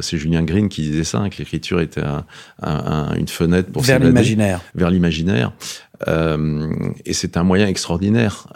c'est 0.00 0.18
Julien 0.18 0.42
Green 0.42 0.68
qui 0.68 0.82
disait 0.82 1.04
ça, 1.04 1.18
hein, 1.18 1.28
que 1.28 1.38
l'écriture 1.38 1.80
était 1.80 2.02
une 2.62 3.28
fenêtre 3.28 3.70
pour 3.70 3.82
vers 3.82 3.98
l'imaginaire. 3.98 4.60
Vers 4.74 4.90
l'imaginaire. 4.90 5.52
et 6.06 7.12
c'est 7.12 7.36
un 7.36 7.44
moyen 7.44 7.68
extraordinaire. 7.68 8.48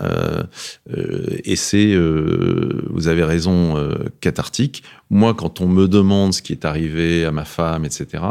et 1.44 1.56
c'est, 1.56 1.96
vous 1.96 3.08
avez 3.08 3.24
raison, 3.24 3.76
cathartique. 4.20 4.82
Moi, 5.10 5.34
quand 5.34 5.60
on 5.60 5.68
me 5.68 5.86
demande 5.86 6.34
ce 6.34 6.42
qui 6.42 6.52
est 6.52 6.64
arrivé 6.64 7.24
à 7.24 7.30
ma 7.30 7.44
femme, 7.44 7.84
etc., 7.84 8.22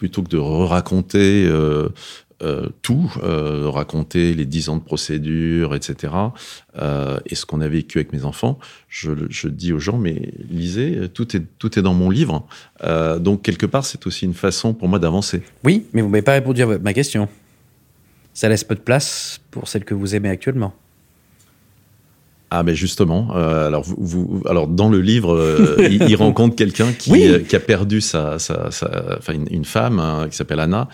plutôt 0.00 0.22
que 0.22 0.30
de 0.30 0.38
raconter 0.38 1.46
euh, 1.46 1.90
tout, 2.82 3.12
euh, 3.22 3.68
raconter 3.68 4.34
les 4.34 4.46
dix 4.46 4.68
ans 4.68 4.76
de 4.76 4.82
procédure, 4.82 5.74
etc. 5.74 6.12
Euh, 6.76 7.18
et 7.26 7.34
ce 7.34 7.46
qu'on 7.46 7.60
a 7.60 7.68
vécu 7.68 7.98
avec 7.98 8.12
mes 8.12 8.24
enfants, 8.24 8.58
je, 8.88 9.10
je, 9.28 9.48
dis 9.48 9.72
aux 9.72 9.78
gens, 9.78 9.98
mais 9.98 10.32
lisez, 10.50 11.08
tout 11.12 11.36
est, 11.36 11.42
tout 11.58 11.78
est 11.78 11.82
dans 11.82 11.94
mon 11.94 12.10
livre. 12.10 12.46
donc, 13.20 13.42
quelque 13.42 13.66
part, 13.66 13.84
c'est 13.84 14.06
aussi 14.06 14.24
une 14.24 14.34
façon 14.34 14.74
pour 14.74 14.88
moi 14.88 14.98
d'avancer. 14.98 15.42
Oui, 15.64 15.86
mais 15.92 16.02
vous 16.02 16.08
m'avez 16.08 16.22
pas 16.22 16.32
répondu 16.32 16.62
à 16.62 16.78
ma 16.78 16.94
question. 16.94 17.28
Ça 18.32 18.48
laisse 18.48 18.64
peu 18.64 18.74
de 18.74 18.80
place 18.80 19.40
pour 19.50 19.68
celle 19.68 19.84
que 19.84 19.94
vous 19.94 20.14
aimez 20.14 20.30
actuellement. 20.30 20.72
Ah 22.52 22.64
mais 22.64 22.74
justement, 22.74 23.28
euh, 23.36 23.68
alors 23.68 23.84
vous, 23.84 24.42
alors 24.48 24.66
dans 24.66 24.88
le 24.88 25.00
livre, 25.00 25.36
euh, 25.36 25.88
il, 25.88 26.16
rencontre 26.16 26.56
quelqu'un 26.56 26.92
qui, 26.92 27.28
euh, 27.28 27.38
qui 27.38 27.54
a 27.54 27.60
perdu 27.60 28.00
sa, 28.00 28.40
sa, 28.40 28.72
sa 28.72 29.18
enfin 29.18 29.34
une, 29.48 29.64
femme 29.64 30.00
hein, 30.00 30.26
qui 30.28 30.36
s'appelle 30.36 30.58
Anna, 30.58 30.88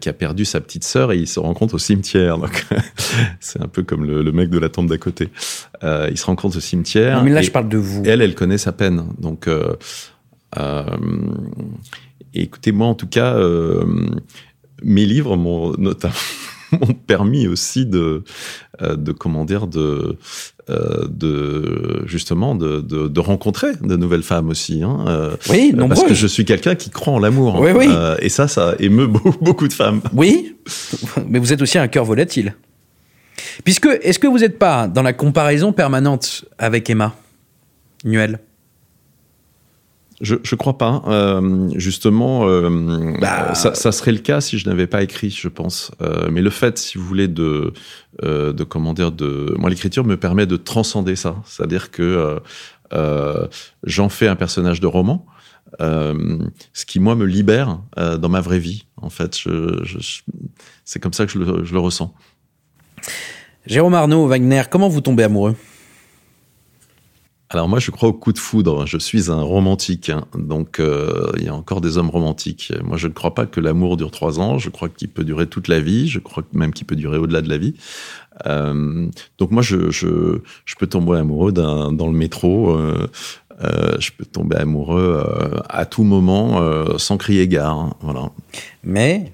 qui 0.00 0.08
a 0.08 0.12
perdu 0.12 0.44
sa 0.44 0.60
petite 0.60 0.84
sœur 0.84 1.10
et 1.10 1.18
il 1.18 1.26
se 1.26 1.40
rencontre 1.40 1.74
au 1.74 1.78
cimetière. 1.78 2.38
Donc 2.38 2.64
c'est 3.40 3.60
un 3.60 3.66
peu 3.66 3.82
comme 3.82 4.04
le, 4.04 4.22
le, 4.22 4.30
mec 4.30 4.50
de 4.50 4.58
la 4.60 4.68
tombe 4.68 4.88
d'à 4.88 4.98
côté. 4.98 5.30
il 5.82 6.16
se 6.16 6.26
rencontre 6.26 6.58
au 6.58 6.60
cimetière. 6.60 7.24
mais 7.24 7.32
là 7.32 7.42
je 7.42 7.50
parle 7.50 7.68
de 7.68 7.78
vous. 7.78 8.04
Elle, 8.06 8.22
elle 8.22 8.36
connaît 8.36 8.58
sa 8.58 8.70
peine. 8.70 9.04
Donc 9.18 9.48
écoutez 12.34 12.70
moi 12.70 12.86
en 12.86 12.94
tout 12.94 13.08
cas, 13.08 13.36
mes 14.84 15.06
livres 15.06 15.36
m'ont 15.36 15.72
notamment 15.76 16.14
m'ont 16.80 16.94
permis 17.06 17.46
aussi 17.46 17.86
de, 17.86 18.24
de 18.80 19.12
comment 19.12 19.44
dire, 19.44 19.66
de 19.66 20.16
euh, 20.70 21.08
de 21.08 22.02
justement 22.04 22.54
de, 22.54 22.82
de, 22.82 23.20
rencontrer 23.20 23.68
de 23.80 23.96
nouvelles 23.96 24.22
femmes 24.22 24.50
aussi. 24.50 24.82
Hein, 24.82 25.02
euh, 25.08 25.36
oui, 25.48 25.74
Parce 25.74 26.04
que 26.04 26.12
je 26.12 26.26
suis 26.26 26.44
quelqu'un 26.44 26.74
qui 26.74 26.90
croit 26.90 27.14
en 27.14 27.18
l'amour. 27.18 27.58
Oui, 27.58 27.70
oui. 27.74 27.86
Euh, 27.88 28.16
et 28.20 28.28
ça, 28.28 28.48
ça 28.48 28.74
émeut 28.78 29.06
beaucoup 29.40 29.66
de 29.66 29.72
femmes. 29.72 30.02
Oui, 30.12 30.56
mais 31.26 31.38
vous 31.38 31.54
êtes 31.54 31.62
aussi 31.62 31.78
un 31.78 31.88
cœur 31.88 32.04
volatile. 32.04 32.54
Puisque, 33.64 33.88
est-ce 34.02 34.18
que 34.18 34.26
vous 34.26 34.40
n'êtes 34.40 34.58
pas 34.58 34.88
dans 34.88 35.02
la 35.02 35.14
comparaison 35.14 35.72
permanente 35.72 36.44
avec 36.58 36.90
Emma 36.90 37.14
Nuel? 38.04 38.38
Je, 40.20 40.36
je 40.42 40.54
crois 40.54 40.78
pas. 40.78 41.02
Euh, 41.06 41.68
justement, 41.76 42.48
euh, 42.48 43.14
bah, 43.20 43.54
ça, 43.54 43.74
ça, 43.74 43.92
serait 43.92 44.12
le 44.12 44.18
cas 44.18 44.40
si 44.40 44.58
je 44.58 44.68
n'avais 44.68 44.86
pas 44.86 45.02
écrit, 45.02 45.30
je 45.30 45.48
pense. 45.48 45.92
Euh, 46.00 46.28
mais 46.30 46.42
le 46.42 46.50
fait, 46.50 46.78
si 46.78 46.98
vous 46.98 47.04
voulez, 47.04 47.28
de, 47.28 47.72
de 48.22 48.64
comment 48.64 48.94
dire, 48.94 49.12
de 49.12 49.54
moi, 49.58 49.70
l'écriture 49.70 50.04
me 50.04 50.16
permet 50.16 50.46
de 50.46 50.56
transcender 50.56 51.16
ça. 51.16 51.36
C'est-à-dire 51.46 51.90
que 51.90 52.40
j'en 53.84 54.08
fais 54.08 54.28
un 54.28 54.36
personnage 54.36 54.80
de 54.80 54.86
roman. 54.86 55.24
ce 55.78 56.84
qui 56.86 57.00
moi 57.00 57.14
me 57.14 57.24
libère 57.24 57.80
dans 57.96 58.28
ma 58.28 58.40
vraie 58.40 58.58
vie. 58.58 58.86
En 58.96 59.10
fait, 59.10 59.38
je, 59.38 59.84
je, 59.84 59.98
c'est 60.84 60.98
comme 60.98 61.12
ça 61.12 61.26
que 61.26 61.32
je 61.32 61.38
le, 61.38 61.64
je 61.64 61.72
le 61.72 61.78
ressens. 61.78 62.12
Jérôme 63.66 63.94
Arnaud, 63.94 64.26
Wagner, 64.26 64.62
comment 64.68 64.88
vous 64.88 65.00
tombez 65.00 65.22
amoureux? 65.22 65.54
Alors 67.50 67.66
moi, 67.66 67.78
je 67.78 67.90
crois 67.90 68.10
au 68.10 68.12
coup 68.12 68.34
de 68.34 68.38
foudre. 68.38 68.84
Je 68.84 68.98
suis 68.98 69.30
un 69.30 69.40
romantique, 69.40 70.10
hein. 70.10 70.26
donc 70.34 70.80
euh, 70.80 71.32
il 71.38 71.44
y 71.44 71.48
a 71.48 71.54
encore 71.54 71.80
des 71.80 71.96
hommes 71.96 72.10
romantiques. 72.10 72.72
Moi, 72.84 72.98
je 72.98 73.08
ne 73.08 73.12
crois 73.14 73.34
pas 73.34 73.46
que 73.46 73.58
l'amour 73.58 73.96
dure 73.96 74.10
trois 74.10 74.38
ans. 74.38 74.58
Je 74.58 74.68
crois 74.68 74.90
qu'il 74.90 75.08
peut 75.08 75.24
durer 75.24 75.46
toute 75.46 75.68
la 75.68 75.80
vie. 75.80 76.08
Je 76.08 76.18
crois 76.18 76.44
même 76.52 76.74
qu'il 76.74 76.86
peut 76.86 76.96
durer 76.96 77.16
au-delà 77.16 77.40
de 77.40 77.48
la 77.48 77.56
vie. 77.56 77.74
Euh, 78.46 79.08
donc 79.38 79.50
moi, 79.50 79.62
je, 79.62 79.90
je, 79.90 80.40
je, 80.66 80.74
peux 80.76 80.86
tomber 80.86 81.16
amoureux 81.16 81.52
dans 81.52 81.88
le 81.90 82.12
métro. 82.12 82.76
Euh, 82.76 83.08
euh, 83.64 83.96
je 83.98 84.12
peux 84.12 84.24
tomber 84.24 84.56
amoureux 84.56 85.24
euh, 85.26 85.60
à 85.68 85.84
tout 85.84 86.04
moment 86.04 86.60
euh, 86.60 86.96
sans 86.98 87.16
crier 87.16 87.48
gare. 87.48 87.76
Hein. 87.76 87.94
voilà. 88.00 88.30
Mais 88.84 89.32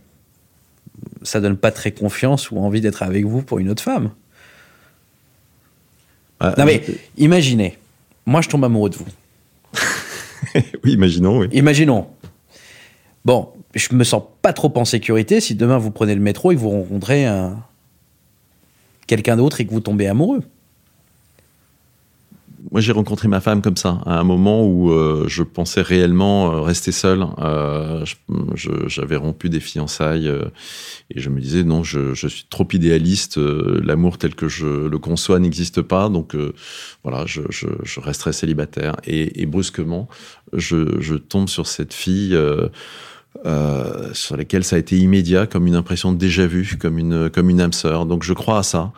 ça 1.22 1.40
donne 1.40 1.58
pas 1.58 1.70
très 1.70 1.92
confiance 1.92 2.50
ou 2.50 2.58
envie 2.58 2.80
d'être 2.80 3.02
avec 3.02 3.26
vous 3.26 3.42
pour 3.42 3.58
une 3.58 3.68
autre 3.68 3.82
femme. 3.82 4.10
Non 6.58 6.66
mais 6.66 6.84
imaginez 7.16 7.78
moi, 8.26 8.40
je 8.40 8.48
tombe 8.48 8.64
amoureux 8.64 8.90
de 8.90 8.96
vous. 8.96 9.06
oui, 10.84 10.92
imaginons, 10.92 11.38
oui. 11.38 11.48
Imaginons. 11.52 12.06
Bon, 13.24 13.48
je 13.74 13.94
me 13.94 14.04
sens 14.04 14.22
pas 14.42 14.52
trop 14.52 14.72
en 14.76 14.84
sécurité 14.84 15.40
si 15.40 15.54
demain 15.54 15.78
vous 15.78 15.90
prenez 15.90 16.14
le 16.14 16.20
métro 16.20 16.52
et 16.52 16.54
que 16.54 16.60
vous 16.60 16.70
rencontrez 16.70 17.26
un... 17.26 17.62
quelqu'un 19.06 19.36
d'autre 19.36 19.60
et 19.60 19.66
que 19.66 19.72
vous 19.72 19.80
tombez 19.80 20.06
amoureux 20.06 20.42
moi, 22.74 22.80
j'ai 22.80 22.90
rencontré 22.90 23.28
ma 23.28 23.40
femme 23.40 23.62
comme 23.62 23.76
ça, 23.76 24.00
à 24.04 24.18
un 24.18 24.24
moment 24.24 24.66
où 24.66 24.90
euh, 24.90 25.26
je 25.28 25.44
pensais 25.44 25.80
réellement 25.80 26.52
euh, 26.52 26.60
rester 26.60 26.90
seul. 26.90 27.24
Euh, 27.38 28.04
J'avais 28.88 29.14
rompu 29.14 29.48
des 29.48 29.60
fiançailles 29.60 30.28
et 31.08 31.20
je 31.20 31.30
me 31.30 31.40
disais 31.40 31.62
non, 31.62 31.84
je, 31.84 32.14
suis 32.14 32.46
trop 32.50 32.66
idéaliste. 32.72 33.36
L'amour 33.36 34.18
tel 34.18 34.34
que 34.34 34.48
je 34.48 34.88
le 34.88 34.98
conçois 34.98 35.38
n'existe 35.38 35.82
pas, 35.82 36.08
donc 36.08 36.36
voilà, 37.04 37.24
je, 37.26 37.42
je, 37.48 37.68
je, 37.84 38.00
resterai 38.00 38.32
célibataire. 38.32 38.96
Et, 39.06 39.46
brusquement, 39.46 40.08
je, 40.52 41.14
tombe 41.14 41.48
sur 41.48 41.68
cette 41.68 41.94
fille. 41.94 42.36
Sur 44.14 44.36
laquelle 44.36 44.64
ça 44.64 44.74
a 44.74 44.78
été 44.80 44.98
immédiat, 44.98 45.46
comme 45.46 45.68
une 45.68 45.76
impression 45.76 46.12
déjà 46.12 46.48
vu, 46.48 46.76
comme 46.80 46.98
une 46.98 47.30
comme 47.30 47.50
une 47.50 47.60
âme 47.60 47.72
sœur. 47.72 48.04
Donc 48.04 48.24
je 48.24 48.32
crois 48.32 48.58
à 48.58 48.62
ça. 48.64 48.92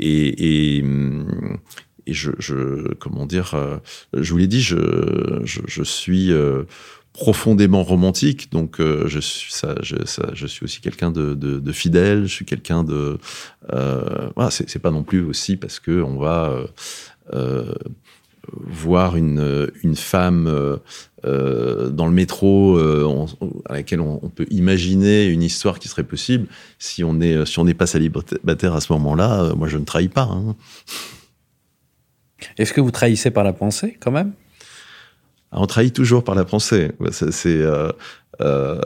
Et, 0.00 0.78
et, 0.78 0.84
et 2.06 2.14
je, 2.14 2.94
comment 2.94 3.26
dire, 3.26 3.54
euh, 3.54 3.78
je 4.14 4.32
vous 4.32 4.38
l'ai 4.38 4.46
dit, 4.46 4.60
je, 4.62 5.42
je, 5.44 5.82
suis 5.82 6.32
euh, 6.32 6.64
profondément 7.12 7.84
romantique, 7.84 8.50
donc 8.50 8.80
euh, 8.80 9.06
je 9.06 9.20
suis 9.20 9.52
je, 9.82 10.46
suis 10.46 10.64
aussi 10.64 10.80
quelqu'un 10.80 11.10
de, 11.10 11.34
de, 11.34 11.72
fidèle, 11.72 12.22
je 12.22 12.34
suis 12.34 12.44
quelqu'un 12.44 12.82
de, 12.84 13.18
c'est 14.50 14.82
pas 14.82 14.90
non 14.90 15.02
plus 15.02 15.22
aussi 15.22 15.56
parce 15.56 15.78
que 15.78 16.02
on 16.02 16.18
va 16.18 16.64
voir 18.52 19.16
une, 19.16 19.70
une 19.82 19.96
femme 19.96 20.78
euh, 21.24 21.90
dans 21.90 22.06
le 22.06 22.12
métro 22.12 22.78
euh, 22.78 23.26
à 23.66 23.74
laquelle 23.74 24.00
on, 24.00 24.20
on, 24.22 24.28
peut 24.28 24.46
imaginer 24.50 25.26
une 25.26 25.42
histoire 25.42 25.78
qui 25.78 25.88
serait 25.88 26.04
possible. 26.04 26.46
Si 26.78 27.04
on 27.04 27.20
est 27.20 27.44
si 27.46 27.58
on 27.58 27.64
n'est 27.64 27.74
pas 27.74 27.86
célibataire 27.86 28.74
à 28.74 28.80
ce 28.80 28.92
moment-là, 28.94 29.42
euh, 29.42 29.54
moi 29.54 29.68
je 29.68 29.78
ne 29.78 29.84
trahis 29.84 30.08
pas. 30.08 30.22
Hein. 30.22 30.56
Est-ce 32.56 32.72
que 32.72 32.80
vous 32.80 32.90
trahissez 32.90 33.30
par 33.30 33.44
la 33.44 33.52
pensée 33.52 33.98
quand 34.00 34.10
même? 34.10 34.32
Ah, 35.52 35.60
On 35.60 35.66
trahit 35.66 35.94
toujours 35.94 36.24
par 36.24 36.34
la 36.34 36.44
pensée. 36.44 36.92
C'est 37.10 37.48
euh, 37.48 37.90
euh, 38.40 38.80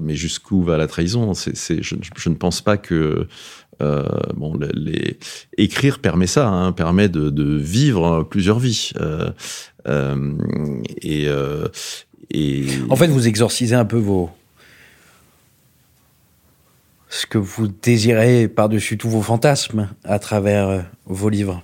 mais 0.00 0.14
jusqu'où 0.14 0.62
va 0.62 0.76
la 0.76 0.86
trahison? 0.86 1.32
Je, 1.34 2.28
ne 2.28 2.34
pense 2.34 2.60
pas 2.60 2.76
que 2.76 3.26
euh, 3.82 4.04
bon, 4.34 4.56
les, 4.56 4.68
les, 4.74 5.18
écrire 5.58 5.98
permet 5.98 6.26
ça, 6.26 6.48
hein, 6.48 6.72
permet 6.72 7.08
de, 7.08 7.30
de, 7.30 7.56
vivre 7.56 8.22
plusieurs 8.22 8.58
vies. 8.58 8.92
Euh, 9.00 9.30
euh, 9.88 10.36
et, 11.00 11.28
et, 12.30 12.66
En 12.88 12.96
fait, 12.96 13.08
vous 13.08 13.26
exorcisez 13.26 13.74
un 13.74 13.84
peu 13.84 13.98
vos. 13.98 14.30
ce 17.08 17.26
que 17.26 17.38
vous 17.38 17.68
désirez 17.68 18.48
par-dessus 18.48 18.96
tous 18.96 19.08
vos 19.08 19.22
fantasmes 19.22 19.88
à 20.04 20.18
travers 20.18 20.84
vos 21.06 21.28
livres. 21.28 21.62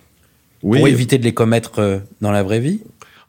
Oui. 0.63 0.79
Pour 0.79 0.89
éviter 0.89 1.19
de 1.19 1.25
les 1.25 1.35
commettre 1.35 2.03
dans 2.21 2.33
la 2.33 2.43
vraie 2.43 2.61
vie 2.61 2.81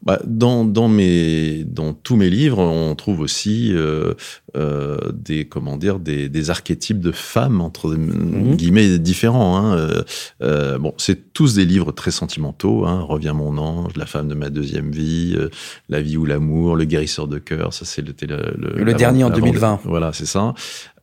bah, 0.01 0.19
dans, 0.25 0.63
dans, 0.63 0.87
mes, 0.87 1.65
dans 1.65 1.93
tous 1.93 2.15
mes 2.15 2.29
livres, 2.29 2.59
on 2.59 2.95
trouve 2.95 3.19
aussi 3.19 3.73
euh, 3.73 4.13
euh, 4.55 4.97
des, 5.13 5.45
comment 5.45 5.75
dire, 5.75 5.99
des, 5.99 6.29
des, 6.29 6.49
archétypes 6.49 7.01
de 7.01 7.11
femmes, 7.11 7.59
entre 7.59 7.89
mmh. 7.89 8.55
guillemets, 8.55 8.97
différents. 8.97 9.57
Hein. 9.57 9.77
Euh, 9.77 10.03
euh, 10.41 10.77
bon, 10.77 10.93
c'est 10.97 11.33
tous 11.33 11.55
des 11.55 11.65
livres 11.65 11.91
très 11.91 12.11
sentimentaux. 12.11 12.85
Hein. 12.85 13.01
Reviens 13.01 13.33
mon 13.33 13.57
ange, 13.57 13.97
La 13.97 14.05
femme 14.05 14.29
de 14.29 14.35
ma 14.35 14.49
deuxième 14.49 14.91
vie, 14.91 15.35
euh, 15.37 15.49
La 15.89 16.01
vie 16.01 16.15
ou 16.15 16.25
l'amour, 16.25 16.77
Le 16.77 16.85
guérisseur 16.85 17.27
de 17.27 17.37
cœur. 17.37 17.73
Ça, 17.73 17.83
c'est 17.83 18.01
le, 18.01 18.13
le, 18.21 18.53
le, 18.57 18.83
le 18.83 18.93
dernier 18.93 19.25
en 19.25 19.29
2020. 19.29 19.81
voilà, 19.83 20.13
c'est 20.13 20.25
ça. 20.25 20.53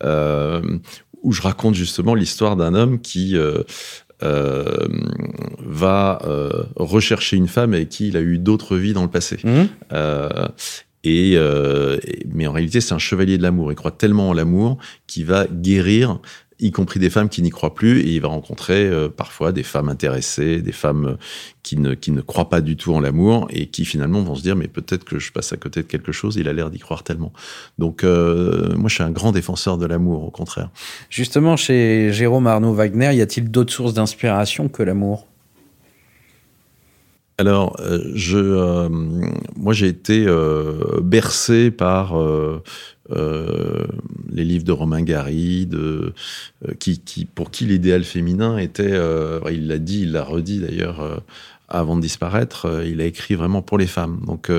Euh, 0.05 0.63
où 1.23 1.33
je 1.33 1.43
raconte 1.43 1.75
justement 1.75 2.15
l'histoire 2.15 2.57
d'un 2.57 2.75
homme 2.75 3.01
qui 3.01 3.37
euh, 4.23 4.89
va 5.59 6.21
euh, 6.25 6.65
rechercher 6.77 7.37
une 7.37 7.49
femme 7.49 7.75
avec 7.75 7.91
qui 7.91 8.09
il 8.09 8.17
a 8.17 8.21
eu 8.21 8.39
d'autres 8.39 8.77
vies 8.77 8.93
dans 8.93 9.03
le 9.03 9.11
passé. 9.11 9.39
Mmh. 9.45 9.63
Euh, 9.93 10.49
et, 11.05 11.35
euh, 11.37 11.99
mais 12.33 12.47
en 12.47 12.53
réalité, 12.53 12.81
c'est 12.81 12.95
un 12.95 12.99
chevalier 12.99 13.39
de 13.39 13.43
l'amour. 13.43 13.71
Il 13.71 13.77
croit 13.77 13.93
tellement 13.93 14.31
en 14.31 14.33
l'amour 14.33 14.79
qu'il 15.07 15.25
va 15.25 15.47
guérir 15.47 16.19
y 16.59 16.71
compris 16.71 16.99
des 17.01 17.11
femmes 17.11 17.29
qui 17.29 17.43
n'y 17.43 17.51
croient 17.51 17.75
plus, 17.75 18.01
et 18.01 18.15
il 18.15 18.21
va 18.21 18.29
rencontrer 18.29 18.87
euh, 18.87 19.09
parfois 19.09 19.53
des 19.53 19.63
femmes 19.63 19.89
intéressées, 19.89 20.63
des 20.63 20.73
femmes 20.73 21.17
qui 21.63 21.77
ne, 21.77 21.95
qui 21.95 22.13
ne 22.13 22.21
croient 22.21 22.49
pas 22.49 22.61
du 22.61 22.77
tout 22.77 22.95
en 22.95 23.01
l'amour, 23.01 23.47
et 23.51 23.67
qui 23.67 23.85
finalement 23.85 24.23
vont 24.23 24.35
se 24.35 24.43
dire, 24.43 24.57
mais 24.57 24.69
peut-être 24.69 25.05
que 25.05 25.19
je 25.19 25.33
passe 25.33 25.53
à 25.53 25.57
côté 25.57 25.83
de 25.83 25.87
quelque 25.87 26.13
chose, 26.13 26.37
il 26.37 26.49
a 26.49 26.53
l'air 26.53 26.71
d'y 26.71 26.79
croire 26.79 27.03
tellement. 27.03 27.33
Donc 27.79 28.05
euh, 28.05 28.75
moi, 28.77 28.89
je 28.89 28.95
suis 28.95 29.03
un 29.03 29.11
grand 29.11 29.33
défenseur 29.33 29.79
de 29.79 29.87
l'amour, 29.87 30.25
au 30.25 30.31
contraire. 30.31 30.71
Justement, 31.11 31.57
chez 31.57 32.13
Jérôme 32.13 32.47
Arnaud 32.47 32.73
Wagner, 32.73 33.15
y 33.15 33.21
a-t-il 33.21 33.51
d'autres 33.51 33.73
sources 33.73 33.95
d'inspiration 33.95 34.69
que 34.69 34.83
l'amour? 34.83 35.27
Alors, 37.39 37.77
euh, 37.81 38.01
je, 38.15 38.39
euh, 38.39 38.89
moi, 38.89 39.75
j'ai 39.75 39.89
été 39.89 40.25
euh, 40.27 41.01
bercé 41.03 41.71
par 41.71 42.19
euh, 42.19 42.63
les 43.11 44.45
livres 44.45 44.65
de 44.65 44.73
Romain 44.73 45.03
Gary, 45.03 45.67
de, 45.67 46.13
qui, 46.79 46.99
qui, 47.01 47.25
pour 47.25 47.51
qui 47.51 47.65
l'idéal 47.67 48.05
féminin 48.05 48.59
était, 48.59 48.99
il 49.51 49.69
l'a 49.69 49.79
dit, 49.79 50.03
il 50.03 50.13
l'a 50.13 50.25
redit 50.25 50.61
d'ailleurs 50.61 51.23
avant 51.69 51.97
de 51.97 52.01
disparaître, 52.01 52.83
il 52.87 53.01
a 53.01 53.05
écrit 53.05 53.35
vraiment 53.35 53.63
pour 53.63 53.79
les 53.79 53.87
femmes. 53.87 54.21
Donc, 54.27 54.51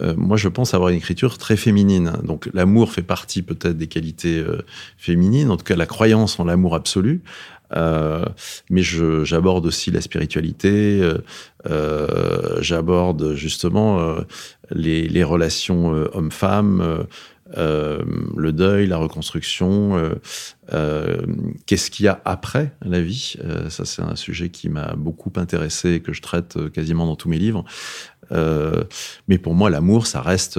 moi, 0.00 0.36
je 0.36 0.48
pense 0.48 0.74
avoir 0.74 0.90
une 0.90 0.96
écriture 0.96 1.38
très 1.38 1.56
féminine. 1.56 2.12
Donc, 2.22 2.48
l'amour 2.52 2.92
fait 2.92 3.02
partie 3.02 3.42
peut-être 3.42 3.76
des 3.78 3.86
qualités 3.86 4.44
féminines, 4.98 5.50
en 5.50 5.56
tout 5.56 5.64
cas 5.64 5.76
la 5.76 5.86
croyance 5.86 6.38
en 6.40 6.44
l'amour 6.44 6.74
absolu. 6.74 7.22
Euh, 7.74 8.24
mais 8.70 8.82
j'aborde 8.82 9.66
aussi 9.66 9.90
la 9.90 10.00
spiritualité, 10.00 11.00
euh, 11.02 11.18
euh, 11.68 12.58
j'aborde 12.60 13.34
justement 13.34 13.98
euh, 13.98 14.20
les, 14.70 15.08
les, 15.08 15.24
relations 15.24 16.06
euh, 17.56 18.02
le 18.36 18.52
deuil, 18.52 18.86
la 18.86 18.96
reconstruction, 18.96 20.10
qu'est-ce 21.66 21.90
qu'il 21.90 22.06
y 22.06 22.08
a 22.08 22.20
après 22.24 22.72
la 22.84 23.00
vie? 23.00 23.36
ça, 23.68 23.84
c'est 23.84 24.02
un 24.02 24.16
sujet 24.16 24.48
qui 24.48 24.68
m'a 24.68 24.94
beaucoup 24.96 25.32
intéressé 25.36 25.94
et 25.94 26.00
que 26.00 26.12
je 26.12 26.22
traite 26.22 26.70
quasiment 26.72 27.06
dans 27.06 27.16
tous 27.16 27.28
mes 27.28 27.38
livres. 27.38 27.64
mais 28.30 29.38
pour 29.38 29.54
moi, 29.54 29.70
l'amour, 29.70 30.06
ça 30.06 30.20
reste 30.20 30.58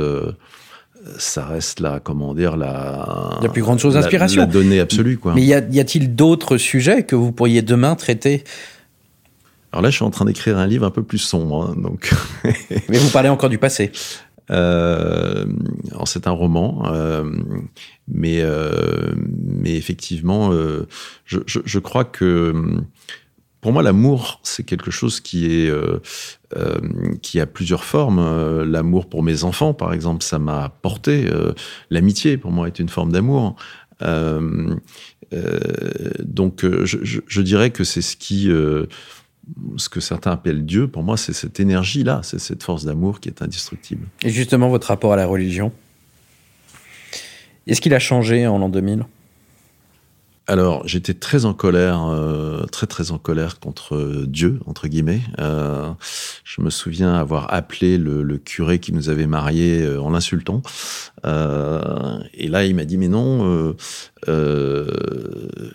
ça 1.17 1.45
reste 1.45 1.79
la, 1.79 1.99
comment 1.99 2.33
dire, 2.33 2.57
la, 2.57 3.37
la 3.41 3.49
plus 3.49 3.61
grande 3.61 3.79
chose 3.79 3.93
d'inspiration. 3.93 4.41
La, 4.41 4.47
la, 4.47 4.51
donnée 4.51 4.79
absolue, 4.79 5.17
quoi. 5.17 5.33
Mais 5.33 5.43
y 5.43 5.53
a-t-il 5.53 6.15
d'autres 6.15 6.57
sujets 6.57 7.03
que 7.03 7.15
vous 7.15 7.31
pourriez 7.31 7.61
demain 7.61 7.95
traiter? 7.95 8.43
Alors 9.71 9.81
là, 9.83 9.89
je 9.89 9.95
suis 9.95 10.05
en 10.05 10.09
train 10.09 10.25
d'écrire 10.25 10.57
un 10.57 10.65
livre 10.65 10.85
un 10.85 10.91
peu 10.91 11.03
plus 11.03 11.17
sombre, 11.17 11.69
hein, 11.69 11.75
donc. 11.77 12.11
Mais 12.89 12.97
vous 12.97 13.09
parlez 13.09 13.29
encore 13.29 13.49
du 13.49 13.57
passé. 13.57 13.91
Euh, 14.49 15.45
c'est 16.05 16.27
un 16.27 16.31
roman, 16.31 16.83
euh, 16.85 17.23
mais 18.07 18.41
euh, 18.41 19.13
mais 19.17 19.75
effectivement, 19.75 20.53
euh, 20.53 20.87
je, 21.25 21.39
je, 21.45 21.59
je, 21.65 21.79
crois 21.79 22.05
que 22.05 22.53
pour 23.59 23.73
moi, 23.73 23.83
l'amour, 23.83 24.39
c'est 24.43 24.63
quelque 24.63 24.91
chose 24.91 25.19
qui 25.19 25.45
est 25.45 25.69
euh, 25.69 25.99
euh, 26.55 26.77
qui 27.21 27.41
a 27.41 27.45
plusieurs 27.45 27.83
formes. 27.83 28.19
Euh, 28.19 28.63
l'amour 28.63 29.09
pour 29.09 29.23
mes 29.23 29.43
enfants, 29.43 29.73
par 29.73 29.93
exemple, 29.93 30.23
ça 30.23 30.39
m'a 30.39 30.69
porté. 30.81 31.27
Euh, 31.27 31.53
L'amitié, 31.89 32.37
pour 32.37 32.51
moi, 32.51 32.67
est 32.67 32.79
une 32.79 32.89
forme 32.89 33.11
d'amour. 33.11 33.55
Donc, 36.23 36.63
je, 36.63 36.97
je, 37.01 37.19
je, 37.27 37.41
dirais 37.41 37.71
que 37.71 37.83
c'est 37.83 38.03
ce 38.03 38.15
qui 38.15 38.49
ce 39.77 39.89
que 39.89 39.99
certains 39.99 40.31
appellent 40.31 40.65
Dieu. 40.65 40.87
Pour 40.87 41.03
moi, 41.03 41.17
c'est 41.17 41.33
cette 41.33 41.59
énergie-là, 41.59 42.21
c'est 42.23 42.39
cette 42.39 42.63
force 42.63 42.85
d'amour 42.85 43.19
qui 43.19 43.29
est 43.29 43.41
indestructible. 43.41 44.07
Et 44.23 44.29
justement, 44.29 44.69
votre 44.69 44.87
rapport 44.87 45.13
à 45.13 45.15
la 45.15 45.25
religion, 45.25 45.71
est-ce 47.65 47.81
qu'il 47.81 47.93
a 47.93 47.99
changé 47.99 48.47
en 48.47 48.57
l'an 48.57 48.69
2000 48.69 49.05
alors, 50.49 50.87
j'étais 50.87 51.13
très 51.13 51.43
en 51.43 51.53
colère, 51.53 52.07
euh, 52.07 52.63
très 52.67 52.87
très 52.87 53.11
en 53.11 53.17
colère 53.17 53.59
contre 53.59 54.23
Dieu 54.25 54.61
entre 54.65 54.87
guillemets. 54.87 55.19
Euh, 55.39 55.89
je 56.45 56.61
me 56.61 56.69
souviens 56.69 57.13
avoir 57.15 57.53
appelé 57.53 57.97
le, 57.97 58.23
le 58.23 58.37
curé 58.37 58.79
qui 58.79 58.93
nous 58.93 59.09
avait 59.09 59.27
mariés 59.27 59.81
euh, 59.81 60.01
en 60.01 60.09
l'insultant. 60.09 60.61
Euh, 61.25 62.19
et 62.33 62.47
là, 62.47 62.63
il 62.63 62.75
m'a 62.75 62.85
dit 62.85 62.97
mais 62.97 63.09
non, 63.09 63.75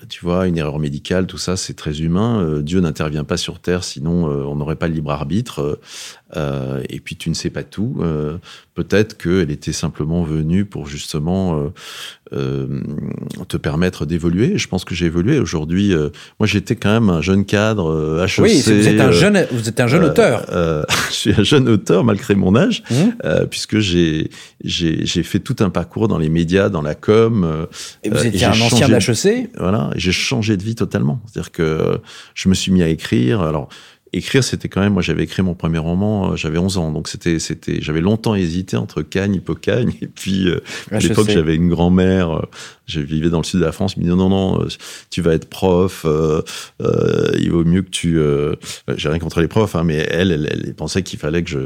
tu 0.08 0.24
vois, 0.24 0.46
une 0.46 0.56
erreur 0.56 0.78
médicale, 0.78 1.26
tout 1.26 1.36
ça, 1.36 1.58
c'est 1.58 1.74
très 1.74 2.00
humain. 2.00 2.60
Dieu 2.62 2.80
n'intervient 2.80 3.24
pas 3.24 3.36
sur 3.36 3.58
terre, 3.58 3.84
sinon 3.84 4.24
on 4.24 4.56
n'aurait 4.56 4.76
pas 4.76 4.88
le 4.88 4.94
libre 4.94 5.10
arbitre. 5.10 5.80
et 6.34 7.00
puis 7.00 7.16
tu 7.16 7.28
ne 7.28 7.34
sais 7.34 7.50
pas 7.50 7.62
tout. 7.62 8.02
Peut-être 8.74 9.18
qu'elle 9.18 9.50
était 9.50 9.72
simplement 9.72 10.22
venue 10.22 10.64
pour 10.64 10.86
justement 10.86 11.72
te 12.32 13.56
permettre 13.56 14.06
d'évoluer 14.06 14.56
je 14.62 14.68
pense 14.68 14.84
que 14.84 14.94
j'ai 14.94 15.06
évolué. 15.06 15.38
Aujourd'hui, 15.38 15.92
euh, 15.92 16.08
moi, 16.40 16.46
j'étais 16.46 16.76
quand 16.76 16.92
même 16.92 17.10
un 17.10 17.20
jeune 17.20 17.44
cadre 17.44 18.24
HEC. 18.24 18.38
Oui, 18.38 18.62
vous 18.64 18.88
êtes 18.88 19.00
un 19.00 19.08
euh, 19.08 19.12
jeune, 19.12 19.46
vous 19.50 19.68
êtes 19.68 19.80
un 19.80 19.86
jeune 19.86 20.04
euh, 20.04 20.10
auteur. 20.10 20.46
je 21.10 21.14
suis 21.14 21.34
un 21.36 21.42
jeune 21.42 21.68
auteur 21.68 22.04
malgré 22.04 22.34
mon 22.34 22.56
âge, 22.56 22.82
mmh. 22.90 23.46
puisque 23.50 23.78
j'ai 23.78 24.30
j'ai 24.64 25.22
fait 25.22 25.40
tout 25.40 25.56
un 25.60 25.70
parcours 25.70 26.08
dans 26.08 26.18
les 26.18 26.28
médias, 26.28 26.68
dans 26.68 26.82
la 26.82 26.94
com. 26.94 27.66
et 28.02 28.10
vous 28.10 28.26
étiez 28.26 28.46
un 28.46 28.50
ancien 28.52 28.88
de 28.88 28.94
l'HEC. 28.94 29.50
Voilà, 29.58 29.90
j'ai 29.96 30.12
changé 30.12 30.56
de 30.56 30.62
vie 30.62 30.74
totalement. 30.74 31.20
C'est-à-dire 31.26 31.52
que 31.52 32.00
je 32.34 32.48
me 32.48 32.54
suis 32.54 32.72
mis 32.72 32.82
à 32.82 32.88
écrire. 32.88 33.40
Alors 33.42 33.68
écrire, 34.12 34.44
c'était 34.44 34.68
quand 34.68 34.80
même, 34.80 34.92
moi 34.92 35.02
j'avais 35.02 35.24
écrit 35.24 35.42
mon 35.42 35.54
premier 35.54 35.78
roman, 35.78 36.36
j'avais 36.36 36.58
11 36.58 36.78
ans, 36.78 36.90
donc 36.92 37.08
c'était, 37.08 37.38
c'était, 37.38 37.80
j'avais 37.80 38.00
longtemps 38.00 38.34
hésité 38.34 38.76
entre 38.76 39.02
Cagnes, 39.02 39.36
Hippocagne, 39.36 39.94
et 40.02 40.06
puis 40.06 40.48
à 40.90 40.98
l'époque 40.98 41.30
j'avais 41.30 41.54
une 41.56 41.68
grand-mère 41.68 42.42
je 42.86 43.00
vivais 43.00 43.30
dans 43.30 43.38
le 43.38 43.44
sud 43.44 43.60
de 43.60 43.64
la 43.64 43.72
France, 43.72 43.96
me 43.96 44.02
dit 44.02 44.08
non, 44.08 44.28
non, 44.28 44.62
euh, 44.62 44.68
tu 45.10 45.22
vas 45.22 45.34
être 45.34 45.48
prof, 45.48 46.04
euh, 46.04 46.42
euh, 46.80 47.30
il 47.38 47.50
vaut 47.50 47.64
mieux 47.64 47.82
que 47.82 47.90
tu... 47.90 48.18
Euh, 48.18 48.54
J'ai 48.96 49.08
rien 49.08 49.18
contre 49.18 49.40
les 49.40 49.48
profs, 49.48 49.76
hein, 49.76 49.84
mais 49.84 50.06
elle, 50.10 50.32
elle, 50.32 50.48
elle 50.50 50.74
pensait 50.74 51.02
qu'il 51.02 51.18
fallait 51.18 51.42
que 51.42 51.50
je, 51.50 51.58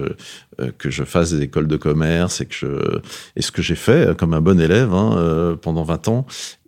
euh, 0.60 0.70
que 0.78 0.90
je 0.90 1.04
fasse 1.04 1.32
des 1.32 1.42
écoles 1.42 1.68
de 1.68 1.76
commerce 1.76 2.40
et 2.40 2.46
que 2.46 2.54
je... 2.54 2.98
Et 3.36 3.42
ce 3.42 3.50
que 3.50 3.62
j'ai 3.62 3.76
fait 3.76 4.16
comme 4.16 4.34
un 4.34 4.40
bon 4.40 4.60
élève 4.60 4.92
hein, 4.92 5.56
pendant 5.60 5.82
20 5.82 6.08
ans. 6.08 6.26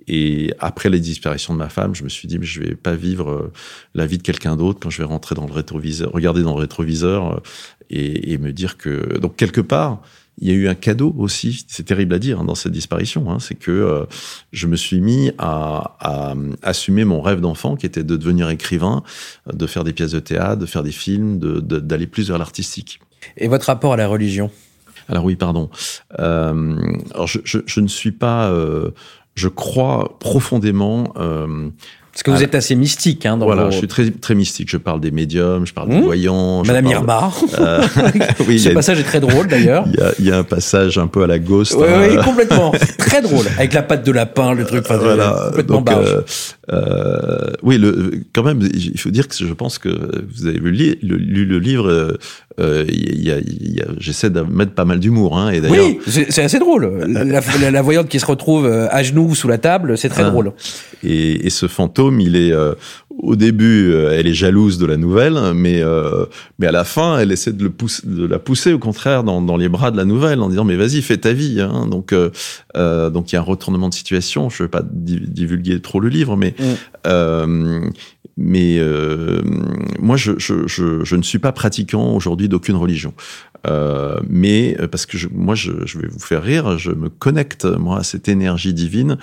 Et 0.09 0.53
après 0.59 0.89
les 0.89 1.01
disparitions 1.01 1.53
de 1.53 1.59
ma 1.59 1.69
femme, 1.69 1.95
je 1.95 2.03
me 2.03 2.09
suis 2.09 2.27
dit, 2.27 2.39
mais 2.39 2.47
je 2.47 2.61
vais 2.61 2.75
pas 2.75 2.95
vivre 2.95 3.51
la 3.95 4.07
vie 4.07 4.19
de 4.19 4.23
quelqu'un 4.23 4.57
d'autre 4.57 4.81
quand 4.81 4.91
je 4.91 4.99
vais 4.99 5.09
rentrer 5.09 5.35
dans 5.35 5.47
le 5.47 5.53
rétroviseur, 5.53 6.11
regarder 6.13 6.43
dans 6.43 6.55
le 6.55 6.61
rétroviseur 6.61 7.43
et, 7.91 8.33
et 8.33 8.39
me 8.39 8.53
dire 8.53 8.77
que... 8.77 9.19
Donc 9.19 9.37
quelque 9.37 9.61
part 9.61 10.03
il 10.41 10.49
y 10.49 10.51
a 10.51 10.55
eu 10.55 10.69
un 10.69 10.75
cadeau 10.75 11.15
aussi, 11.19 11.65
c'est 11.69 11.85
terrible 11.85 12.15
à 12.15 12.19
dire 12.19 12.41
hein, 12.41 12.45
dans 12.45 12.55
cette 12.55 12.73
disparition, 12.73 13.31
hein, 13.31 13.39
c'est 13.41 13.57
que 13.57 13.71
euh, 13.71 14.05
je 14.53 14.67
me 14.67 14.77
suis 14.77 15.01
mis 15.01 15.33
à, 15.39 15.97
à 16.01 16.35
assumer 16.63 17.05
mon 17.05 17.21
rêve 17.21 17.41
d'enfant 17.41 17.77
qui 17.77 17.87
était 17.87 18.05
de 18.05 18.17
devenir 18.17 18.49
écrivain, 18.49 19.03
de 19.53 19.67
faire 19.67 19.85
des 19.85 19.93
pièces 19.93 20.13
de 20.13 20.21
théâtre, 20.21 20.61
de 20.61 20.67
faire 20.67 20.83
des 20.83 20.93
films, 20.93 21.39
d'aller 21.39 22.07
de, 22.07 22.11
plus 22.11 22.29
vers 22.29 22.39
l'artistique. 22.39 23.01
Et 23.37 23.49
votre 23.49 23.67
rapport 23.67 23.93
à 23.93 23.97
la 23.97 24.07
religion? 24.07 24.51
Alors 25.09 25.25
oui, 25.25 25.37
pardon. 25.37 25.71
Euh, 26.19 26.77
alors 27.15 27.27
je, 27.27 27.39
je, 27.45 27.59
je, 27.67 27.81
ne 27.81 27.89
suis 27.89 28.13
pas... 28.13 28.51
Euh, 28.51 28.91
je 29.39 29.49
crois 29.49 30.17
profondément 30.19 31.13
euh, 31.17 31.71
parce 32.19 32.37
que 32.37 32.43
vous 32.43 32.45
êtes 32.45 32.57
assez 32.57 32.75
mystique. 32.75 33.27
Hein, 33.27 33.37
dans 33.37 33.47
voilà, 33.47 33.71
je 33.71 33.79
suis 33.79 33.87
très, 33.87 34.11
très 34.11 34.35
mystique. 34.35 34.69
Je 34.69 34.77
parle 34.77 35.01
des 35.01 35.13
médiums, 35.13 35.65
je 35.65 35.73
parle 35.73 35.91
des 35.91 36.01
mmh. 36.01 36.03
voyants. 36.03 36.65
Madame 36.65 36.85
parle... 36.87 36.97
Irma. 36.97 37.33
Euh, 37.61 37.83
oui, 38.49 38.59
Ce 38.59 38.71
passage 38.71 38.99
est 38.99 39.05
très 39.05 39.21
drôle 39.21 39.47
d'ailleurs. 39.47 39.85
Il 39.93 40.01
y, 40.01 40.03
a, 40.03 40.13
il 40.19 40.27
y, 40.27 40.33
a, 40.33 40.39
un 40.39 40.43
passage 40.43 40.99
un 40.99 41.07
peu 41.07 41.23
à 41.23 41.29
la 41.29 41.39
Ghost. 41.39 41.77
Oui, 41.79 41.87
hein. 41.89 42.09
oui 42.11 42.17
complètement. 42.25 42.73
très 42.99 43.23
drôle. 43.23 43.47
Avec 43.57 43.73
la 43.73 43.83
patte 43.83 44.05
de 44.05 44.11
lapin, 44.11 44.53
le 44.53 44.65
truc. 44.65 44.85
Enfin, 44.85 44.97
voilà. 44.97 45.45
Complètement 45.51 45.81
Donc, 45.81 45.91
euh, 45.91 46.23
euh, 46.73 47.53
oui, 47.63 47.79
le, 47.79 48.11
quand 48.33 48.43
même, 48.43 48.69
il 48.75 48.99
faut 48.99 49.11
dire 49.11 49.29
que 49.29 49.37
je 49.37 49.53
pense 49.53 49.79
que 49.79 49.89
vous 49.89 50.49
avez 50.49 50.59
lu 50.59 50.97
le, 51.01 51.17
lu 51.17 51.45
le 51.45 51.59
livre. 51.61 52.19
Y 52.59 53.31
a, 53.31 53.37
y 53.39 53.81
a, 53.81 53.87
j'essaie 53.99 54.31
de 54.31 54.41
mettre 54.41 54.73
pas 54.73 54.85
mal 54.85 54.99
d'humour. 54.99 55.39
Hein, 55.39 55.53
et 55.53 55.61
oui, 55.61 56.01
c'est 56.09 56.43
assez 56.43 56.59
drôle. 56.59 57.05
La, 57.07 57.23
la, 57.23 57.71
la, 57.71 57.83
voyante 57.83 58.09
qui 58.09 58.19
se 58.19 58.27
retrouve 58.27 58.67
à 58.67 59.03
genoux 59.05 59.37
sous 59.37 59.47
la 59.47 59.59
table, 59.59 59.97
c'est 59.97 60.09
très 60.09 60.25
ah. 60.25 60.31
drôle. 60.31 60.53
Et, 61.05 61.47
et, 61.47 61.51
ce 61.51 61.69
fantôme, 61.69 62.08
il 62.21 62.37
est 62.37 62.53
euh, 62.53 62.75
au 63.19 63.37
début, 63.37 63.93
euh, 63.93 64.17
elle 64.17 64.27
est 64.27 64.35
jalouse 64.35 64.79
de 64.79 64.87
la 64.87 64.97
nouvelle, 64.97 65.39
mais 65.55 65.83
euh, 65.83 66.27
mais 66.59 66.67
à 66.67 66.73
la 66.73 66.85
fin, 66.85 67.19
elle 67.19 67.33
essaie 67.33 67.53
de, 67.53 67.65
le 67.65 67.71
pousser, 67.71 68.03
de 68.07 68.27
la 68.27 68.39
pousser 68.39 68.73
au 68.73 68.79
contraire 68.79 69.25
dans, 69.25 69.43
dans 69.43 69.57
les 69.57 69.69
bras 69.69 69.91
de 69.91 69.97
la 69.97 70.05
nouvelle 70.05 70.41
en 70.41 70.49
disant 70.49 70.65
mais 70.65 70.77
vas-y, 70.77 71.03
fais 71.03 71.17
ta 71.19 71.33
vie. 71.33 71.61
Hein. 71.61 71.87
Donc 71.91 72.13
euh, 72.13 73.11
donc 73.11 73.33
il 73.33 73.35
y 73.35 73.37
a 73.37 73.41
un 73.41 73.45
retournement 73.45 73.89
de 73.89 73.95
situation. 73.95 74.49
Je 74.49 74.63
vais 74.63 74.69
pas 74.69 74.83
divulguer 74.85 75.81
trop 75.81 76.01
le 76.01 76.09
livre, 76.09 76.37
mais 76.37 76.55
mais 78.41 78.81
moi, 79.99 80.17
je, 80.17 80.39
je, 80.39 80.69
je, 80.69 81.03
je, 81.05 81.17
ne 81.17 81.23
suis 81.23 81.41
pas 81.41 81.51
pratiquant 81.51 82.15
aujourd'hui 82.15 82.49
d'aucune 82.49 82.77
religion. 82.77 83.13
Euh, 83.67 84.21
mais 84.29 84.77
parce 84.91 85.07
que 85.07 85.19
je, 85.19 85.29
moi, 85.33 85.55
je, 85.55 85.73
je, 85.85 85.99
vais 85.99 86.07
vous 86.07 86.21
faire 86.21 86.43
rire, 86.43 86.79
je 86.79 86.93
me 86.93 87.09
connecte 87.09 87.65
moi 87.65 87.99
à 87.99 88.03
cette 88.05 88.29
énergie 88.29 88.73
divine 88.73 89.19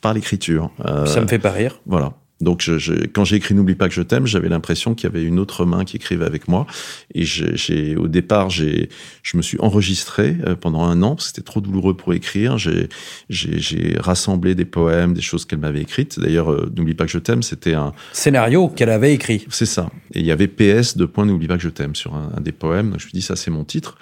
par 0.00 0.14
l'écriture. 0.14 0.70
Euh, 0.84 1.06
Ça 1.06 1.20
me 1.20 1.26
fait 1.26 1.38
pas 1.38 1.50
rire. 1.50 1.80
Voilà. 1.86 2.12
Donc, 2.40 2.60
je, 2.60 2.78
je, 2.78 2.92
quand 3.06 3.24
j'ai 3.24 3.36
écrit 3.36 3.54
N'oublie 3.54 3.74
pas 3.74 3.88
que 3.88 3.94
je 3.94 4.02
t'aime, 4.02 4.26
j'avais 4.26 4.48
l'impression 4.48 4.94
qu'il 4.94 5.08
y 5.08 5.12
avait 5.12 5.24
une 5.24 5.38
autre 5.38 5.64
main 5.64 5.84
qui 5.84 5.96
écrivait 5.96 6.26
avec 6.26 6.48
moi. 6.48 6.66
Et 7.14 7.24
j'ai, 7.24 7.96
au 7.96 8.08
départ, 8.08 8.50
j'ai, 8.50 8.90
je 9.22 9.36
me 9.36 9.42
suis 9.42 9.58
enregistré 9.60 10.36
euh, 10.46 10.54
pendant 10.54 10.84
un 10.84 11.02
an, 11.02 11.14
parce 11.14 11.30
que 11.30 11.36
c'était 11.36 11.46
trop 11.46 11.60
douloureux 11.60 11.96
pour 11.96 12.12
écrire. 12.12 12.58
J'ai, 12.58 12.88
j'ai, 13.30 13.96
rassemblé 13.98 14.54
des 14.54 14.66
poèmes, 14.66 15.14
des 15.14 15.22
choses 15.22 15.46
qu'elle 15.46 15.60
m'avait 15.60 15.80
écrites. 15.80 16.20
D'ailleurs, 16.20 16.52
euh, 16.52 16.70
N'oublie 16.76 16.94
pas 16.94 17.06
que 17.06 17.10
je 17.10 17.18
t'aime, 17.18 17.42
c'était 17.42 17.74
un 17.74 17.92
scénario 18.12 18.68
qu'elle 18.68 18.90
avait 18.90 19.14
écrit. 19.14 19.46
C'est 19.48 19.66
ça. 19.66 19.90
Et 20.12 20.20
il 20.20 20.26
y 20.26 20.30
avait 20.30 20.48
PS 20.48 20.96
de 20.96 21.06
point 21.06 21.24
N'oublie 21.24 21.48
pas 21.48 21.56
que 21.56 21.62
je 21.62 21.70
t'aime 21.70 21.94
sur 21.94 22.14
un, 22.14 22.32
un, 22.36 22.40
des 22.40 22.52
poèmes. 22.52 22.90
Donc, 22.90 23.00
je 23.00 23.06
me 23.06 23.10
suis 23.10 23.18
dit, 23.18 23.22
ça, 23.22 23.36
c'est 23.36 23.50
mon 23.50 23.64
titre. 23.64 23.96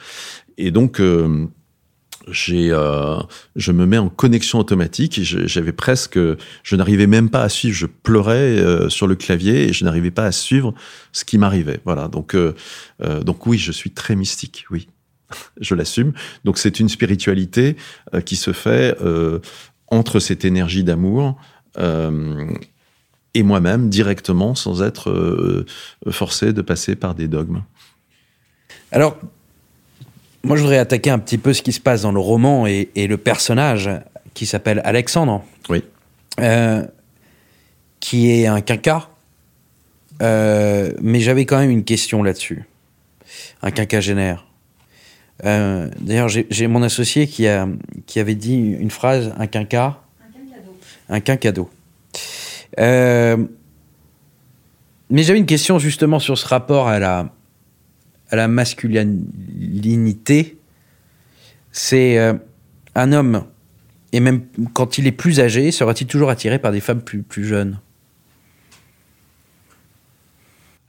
Et 0.59 0.71
donc, 0.71 1.01
euh, 1.01 1.47
j'ai, 2.29 2.71
euh, 2.71 3.19
je 3.57 3.73
me 3.73 3.87
mets 3.87 3.99
en 3.99 4.09
connexion 4.09 4.59
automatique. 4.59 5.21
J'avais 5.23 5.73
presque, 5.73 6.19
je 6.19 6.77
n'arrivais 6.77 7.07
même 7.07 7.31
pas 7.31 7.43
à 7.43 7.49
suivre. 7.49 7.75
Je 7.77 7.87
pleurais 7.87 8.59
euh, 8.59 8.89
sur 8.89 9.07
le 9.07 9.15
clavier 9.15 9.69
et 9.69 9.73
je 9.73 9.85
n'arrivais 9.85 10.11
pas 10.11 10.25
à 10.25 10.33
suivre 10.33 10.75
ce 11.13 11.25
qui 11.25 11.39
m'arrivait. 11.39 11.81
Voilà. 11.85 12.09
Donc, 12.09 12.35
euh, 12.35 12.55
donc 13.23 13.47
oui, 13.47 13.59
je 13.59 13.73
suis 13.73 13.91
très 13.91 14.17
mystique. 14.17 14.67
Oui, 14.71 14.89
je 15.61 15.75
l'assume. 15.75 16.13
Donc 16.45 16.59
c'est 16.59 16.81
une 16.81 16.89
spiritualité 16.89 17.77
qui 18.25 18.37
se 18.37 18.53
fait 18.53 18.97
entre 19.89 20.21
cette 20.21 20.45
énergie 20.45 20.85
d'amour 20.85 21.37
et 23.37 23.43
moi-même 23.43 23.89
directement, 23.91 24.55
sans 24.55 24.83
être 24.83 25.65
forcé 26.11 26.53
de 26.53 26.63
passer 26.63 26.95
par 26.97 27.15
des 27.15 27.29
dogmes. 27.29 27.63
Alors, 28.93 29.19
moi, 30.45 30.57
je 30.57 30.63
voudrais 30.63 30.79
attaquer 30.79 31.11
un 31.11 31.19
petit 31.19 31.39
peu 31.39 31.53
ce 31.53 31.63
qui 31.63 31.73
se 31.73 31.81
passe 31.81 32.03
dans 32.03 32.13
le 32.13 32.21
roman 32.21 32.67
et, 32.67 32.91
et 32.95 33.07
le 33.07 33.17
personnage 33.17 33.91
qui 34.35 34.47
s'appelle 34.47 34.81
Alexandre. 34.85 35.43
Oui. 35.69 35.83
Euh, 36.41 36.85
qui 38.01 38.31
est 38.31 38.47
un 38.47 38.61
quinca. 38.61 39.09
Euh, 40.23 40.93
mais 41.01 41.21
j'avais 41.21 41.47
quand 41.47 41.59
même 41.59 41.71
une 41.71 41.85
question 41.85 42.23
là-dessus. 42.23 42.65
Un 43.63 43.71
quinquagénaire. 43.71 44.47
Euh, 45.45 45.89
D'ailleurs, 46.01 46.29
j'ai 46.29 46.67
mon 46.67 46.83
associé 46.83 47.27
qui, 47.27 47.47
a, 47.47 47.67
qui 48.07 48.21
avait 48.21 48.35
dit 48.35 48.55
une 48.55 48.91
phrase 48.91 49.33
un 49.39 49.47
quinca. 49.47 50.01
Un 50.21 50.33
quinquado. 50.33 50.77
Un 51.09 51.21
quinquado. 51.21 51.71
Euh, 52.79 53.37
mais 55.11 55.23
j'avais 55.23 55.39
une 55.39 55.47
question 55.47 55.79
justement 55.79 56.19
sur 56.19 56.37
ce 56.37 56.47
rapport 56.47 56.89
à 56.89 56.99
la, 56.99 57.33
la 58.35 58.49
masculinité, 58.49 60.57
c'est 61.73 62.19
euh, 62.19 62.35
un 62.95 63.13
homme, 63.13 63.45
et 64.13 64.21
même 64.21 64.43
quand 64.73 64.99
il 64.99 65.07
est 65.07 65.13
plus 65.13 65.41
âgé, 65.41 65.71
sera-t-il 65.71 66.07
toujours 66.07 66.31
attiré 66.31 66.59
par 66.59 66.73
des 66.73 66.81
femmes 66.81 67.03
plus 67.03 67.45
jeunes? 67.45 67.79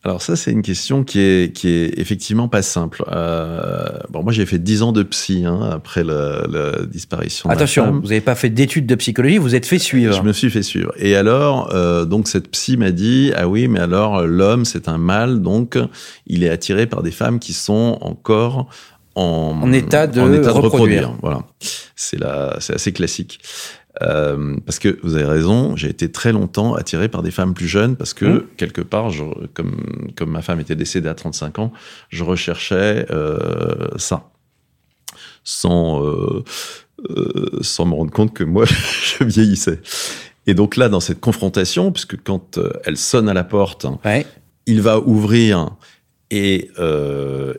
Alors 0.06 0.22
ça, 0.22 0.36
c'est 0.36 0.52
une 0.52 0.62
question 0.62 1.04
qui 1.04 1.20
est, 1.20 1.52
qui 1.52 1.68
est 1.68 1.98
effectivement 1.98 2.48
pas 2.48 2.62
simple. 2.62 3.04
Euh, 3.12 3.88
bon, 4.12 4.22
moi, 4.22 4.32
j'ai 4.32 4.46
fait 4.46 4.60
10 4.60 4.84
ans 4.84 4.92
de 4.92 5.02
psy 5.02 5.46
hein, 5.48 5.68
après 5.74 6.04
la, 6.04 6.46
la, 6.48 6.86
disparition. 6.86 7.50
Attention, 7.50 7.92
vous 7.92 8.10
n'avez 8.10 8.22
pas 8.22 8.36
fait 8.36 8.52
d'études 8.52 8.86
de 8.86 8.94
psychologie, 8.94 9.40
vous 9.40 9.56
êtes 9.56 9.66
fait 9.66 9.80
suivre. 9.80 10.14
Je 10.14 10.22
me 10.22 10.32
suis 10.32 10.52
fait 10.52 10.62
suivre. 10.62 10.94
Et 11.00 11.16
alors, 11.16 11.74
euh, 11.74 12.06
donc 12.06 12.28
cette 12.28 12.50
psy 12.50 12.78
m'a 12.78 12.92
dit, 12.92 13.32
ah 13.36 13.48
oui, 13.48 13.68
mais 13.68 13.80
alors 13.80 14.22
l'homme, 14.28 14.64
c'est 14.64 14.88
un 14.90 15.00
mâle, 15.00 15.42
donc 15.42 15.76
il 16.28 16.44
est 16.44 16.50
attiré 16.50 16.86
par 16.86 17.02
des 17.02 17.10
femmes 17.10 17.40
qui 17.40 17.54
sont 17.54 17.98
encore 18.02 18.70
en, 19.16 19.60
en 19.64 19.74
état 19.74 20.06
de, 20.06 20.22
en 20.22 20.32
état 20.32 20.54
de 20.54 20.60
reproduire. 20.60 21.16
Voilà, 21.24 21.40
c'est 21.96 22.20
c'est 22.60 22.76
assez 22.76 22.92
classique. 22.92 23.40
Euh, 24.02 24.58
parce 24.66 24.80
que 24.80 25.00
vous 25.04 25.16
avez 25.16 25.26
raison, 25.26 25.76
j'ai 25.76 25.90
été 25.90 26.12
très 26.12 26.32
longtemps 26.32 26.76
attiré 26.76 27.08
par 27.08 27.24
des 27.24 27.32
femmes 27.32 27.54
plus 27.54 27.68
jeunes 27.68 27.96
parce 27.96 28.14
que 28.14 28.26
mmh. 28.26 28.44
quelque 28.58 28.82
part, 28.82 29.10
je, 29.10 29.24
comme, 29.54 30.12
comme 30.16 30.32
ma 30.32 30.42
femme 30.42 30.60
était 30.60 30.76
décédée 30.76 31.08
à 31.08 31.14
35 31.14 31.60
ans, 31.60 31.72
je 32.10 32.24
recherchais 32.24 33.06
euh, 33.12 33.88
ça. 33.98 34.32
Sans, 35.44 36.04
euh, 36.04 36.44
sans 37.62 37.86
me 37.86 37.94
rendre 37.94 38.12
compte 38.12 38.34
que 38.34 38.44
moi, 38.44 38.66
je 39.20 39.24
vieillissais. 39.24 39.80
Et 40.48 40.54
donc 40.54 40.76
là, 40.76 40.90
dans 40.90 41.00
cette 41.00 41.22
confrontation, 41.22 41.92
puisque 41.92 42.22
quand 42.24 42.60
elle 42.84 42.98
sonne 42.98 43.30
à 43.30 43.34
la 43.34 43.44
porte, 43.44 43.86
Ouais. 44.04 44.26
il 44.66 44.82
va 44.82 45.00
ouvrir 45.00 45.70
et 46.32 46.70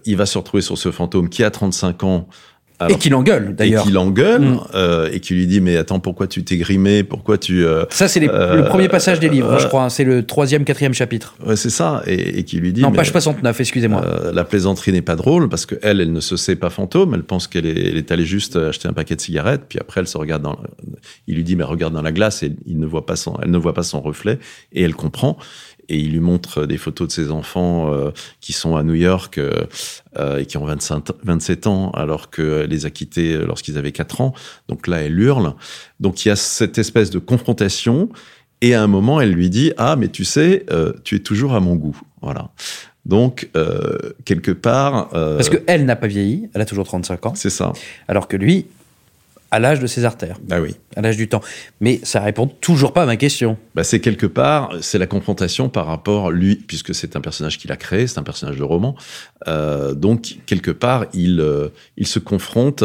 il 0.05 0.17
va 0.17 0.27
se 0.27 0.37
retrouver 0.39 0.63
sur 0.63 0.77
ce 0.77 0.91
fantôme 0.91 1.29
qui 1.29 1.43
a 1.45 1.51
35 1.51 2.05
ans. 2.05 2.29
Alors- 2.79 2.95
et 2.97 2.99
qu'il 3.01 3.15
engueule, 3.15 3.49
et 3.51 3.55
d'ailleurs. 3.55 3.85
qui 3.85 3.91
l'engueule 3.91 4.43
Mm. 4.43 4.61
euh, 4.75 5.09
et 5.11 5.21
qui 5.21 5.33
lui 5.35 5.47
dit 5.47 5.61
mais 5.63 5.77
attends 5.79 5.99
pourquoi 5.99 6.27
tu 6.27 6.45
t'es 6.45 6.59
grimé? 6.59 7.03
Pourquoi 7.05 7.39
tu 7.39 7.65
euh, 7.65 7.85
Ça, 7.91 8.07
c'est 8.07 8.21
les- 8.21 8.29
Euh, 8.29 8.57
le 8.57 8.65
premier 8.65 8.89
passage 8.89 9.19
des 9.19 9.29
livres, 9.31 9.51
hein, 9.53 9.57
je 9.59 9.65
euh, 9.65 9.69
crois. 9.69 9.85
hein. 9.85 9.89
C'est 9.89 10.05
le 10.05 10.27
troisième, 10.27 10.65
quatrième 10.65 10.93
chapitre. 10.93 11.35
ouais 11.47 11.57
c'est 11.57 11.71
ça 11.71 12.03
et, 12.07 12.39
et 12.39 12.43
qui 12.45 12.59
lui 12.59 12.73
dit 12.75 12.83
non, 12.83 12.91
mais, 12.91 12.97
page 12.99 13.11
69, 13.13 13.59
excusez-moi. 13.61 14.03
euh, 14.05 14.33
la 14.33 14.45
plaisanterie 14.45 14.93
n'est 14.93 15.01
pas 15.01 15.17
drôle 15.17 15.49
parce 15.49 15.65
que 15.65 15.77
elle 15.83 16.01
elle 16.03 16.13
ne 16.13 16.21
se 16.21 16.37
sait 16.37 16.57
pas 16.57 16.69
fantôme 16.69 17.15
elle 17.15 17.23
pense 17.23 17.47
qu'elle 17.49 17.65
est, 17.67 17.89
elle 17.89 17.97
est 17.97 18.11
allée 18.13 18.27
juste 18.27 18.57
acheter 18.57 18.89
un 18.89 18.93
paquet 18.93 19.17
de 19.17 19.21
cigarettes 19.23 19.63
puis 19.69 19.79
après 19.81 20.01
elle 20.03 20.07
se 20.07 20.19
regarde 20.19 20.43
dans 20.43 20.59
il 21.27 21.35
lui 21.37 21.45
dit 21.45 21.57
mais 21.57 21.65
regarde 21.65 21.95
dans 21.95 22.03
la 22.03 22.13
glace 22.13 22.43
et 22.43 22.53
il 22.67 22.79
ne 22.79 22.87
voit 22.87 23.07
pas 23.07 23.17
son 23.17 23.39
elle 23.43 23.51
ne 23.51 23.59
voit 23.59 23.73
pas 23.75 23.83
son 23.85 24.01
reflet 24.03 24.39
et 24.73 24.83
elle 24.83 24.95
comprend 24.95 25.39
et 25.89 25.99
il 25.99 26.13
lui 26.13 26.21
montre 26.21 26.67
des 26.67 26.79
photos 26.79 27.09
de 27.09 27.13
ses 27.13 27.31
enfants 27.31 27.93
euh, 27.93 28.11
qui 28.41 28.53
sont 28.53 28.77
à 28.77 28.83
New 28.83 28.95
York 28.95 29.39
euh, 29.39 29.65
euh, 30.19 30.39
et 30.39 30.47
qui 30.47 30.57
ont 30.57 30.65
25, 30.65 31.09
27 31.25 31.67
ans 31.67 31.91
alors 31.91 32.31
qu'elle 32.31 32.71
les 32.71 32.87
a 32.87 32.91
quittés 32.91 33.39
lorsqu'ils 33.39 33.79
avaient 33.79 33.93
4 33.93 34.21
ans. 34.21 34.35
Donc 34.69 34.87
là, 34.87 35.03
elle 35.03 35.19
hurle. 35.19 35.55
Donc 36.01 36.25
il 36.25 36.29
y 36.29 36.31
a 36.31 36.37
cette 36.37 36.79
espèce 36.79 37.11
de 37.11 37.19
confrontation 37.19 38.09
et 38.61 38.75
à 38.75 38.83
un 38.83 38.87
moment, 38.87 39.21
elle 39.21 39.33
lui 39.33 39.51
dit 39.51 39.73
Ah, 39.77 39.97
mais 39.97 40.09
tu 40.09 40.25
sais, 40.25 40.65
tu 41.05 41.17
es 41.17 41.19
toujours 41.19 41.55
à 41.55 41.61
mon 41.61 41.77
goût. 41.77 42.01
Voilà. 42.23 42.51
Donc, 43.05 43.51
quelque 44.25 44.51
part. 44.51 45.11
Parce 45.11 45.51
qu'elle 45.51 45.85
n'a 45.85 45.95
pas 45.95 46.07
vieilli, 46.07 46.49
elle 46.55 46.63
a 46.63 46.65
toujours 46.65 46.87
35 46.87 47.27
ans, 47.27 47.35
C'est 47.35 47.51
ça. 47.51 47.75
alors 48.09 48.29
que 48.29 48.37
lui, 48.37 48.67
à 49.57 49.59
l'âge 49.59 49.81
de 49.81 49.87
ses 49.87 50.05
artères, 50.05 50.39
Bah 50.47 50.61
oui. 50.61 50.77
à 50.97 51.01
l'âge 51.01 51.17
du 51.17 51.29
temps. 51.29 51.41
Mais 51.81 51.99
ça 52.03 52.21
répond 52.21 52.47
toujours 52.47 52.93
pas 52.93 53.03
à 53.05 53.07
ma 53.07 53.17
question. 53.17 53.57
Bah, 53.75 53.85
c'est 53.85 54.01
quelque 54.01 54.27
part, 54.27 54.71
c'est 54.83 54.99
la 54.99 55.07
confrontation 55.07 55.69
par 55.71 55.87
rapport 55.87 56.31
lui, 56.31 56.57
puisque 56.57 56.95
c'est 56.95 57.17
un 57.17 57.21
personnage 57.23 57.57
qu'il 57.59 57.73
a 57.73 57.77
créé, 57.77 58.07
c'est 58.07 58.19
un 58.19 58.23
personnage 58.23 58.57
de 58.59 58.63
roman. 58.63 58.95
Euh, 59.49 59.95
donc 59.95 60.37
quelque 60.47 60.71
part, 60.71 61.07
il 61.15 61.41
euh, 61.41 61.69
il 61.97 62.07
se 62.07 62.19
confronte 62.19 62.85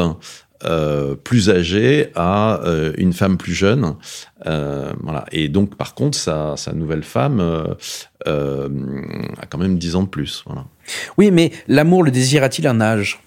euh, 0.63 1.15
plus 1.15 1.49
âgé 1.49 2.07
à 2.15 2.61
euh, 2.63 2.93
une 2.97 3.13
femme 3.13 3.37
plus 3.37 3.53
jeune. 3.53 3.95
Euh, 4.45 4.93
voilà. 5.01 5.25
Et 5.31 5.49
donc 5.49 5.75
par 5.75 5.93
contre, 5.95 6.17
sa, 6.17 6.55
sa 6.55 6.71
nouvelle 6.73 7.03
femme 7.03 7.39
a 8.25 9.45
quand 9.49 9.57
même 9.57 9.77
10 9.77 9.95
ans 9.95 10.03
de 10.03 10.07
plus. 10.09 10.43
Voilà. 10.45 10.65
Oui, 11.17 11.31
mais 11.31 11.51
l'amour, 11.67 12.03
le 12.03 12.11
désir 12.11 12.43
a-t-il 12.43 12.67
un 12.67 12.79
âge? 12.79 13.19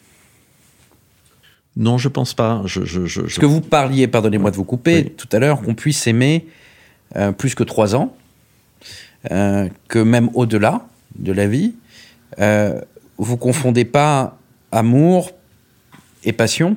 Non, 1.76 1.98
je 1.98 2.08
pense 2.08 2.34
pas. 2.34 2.62
Je, 2.66 2.84
je, 2.84 3.04
je, 3.06 3.22
Parce 3.22 3.38
que 3.38 3.46
vous 3.46 3.60
parliez, 3.60 4.06
pardonnez-moi 4.06 4.50
de 4.50 4.56
vous 4.56 4.64
couper, 4.64 5.02
Oui. 5.06 5.12
tout 5.16 5.28
à 5.32 5.38
l'heure, 5.38 5.60
qu'on 5.62 5.74
puisse 5.74 6.06
aimer 6.06 6.46
euh, 7.16 7.32
plus 7.32 7.54
que 7.54 7.64
trois 7.64 7.94
ans, 7.96 8.16
euh, 9.32 9.68
que 9.88 9.98
même 9.98 10.30
au-delà 10.34 10.86
de 11.18 11.32
la 11.32 11.46
vie. 11.48 11.74
Euh, 12.40 12.80
vous 13.18 13.36
confondez 13.36 13.84
pas 13.84 14.38
amour 14.72 15.30
et 16.24 16.32
passion? 16.32 16.76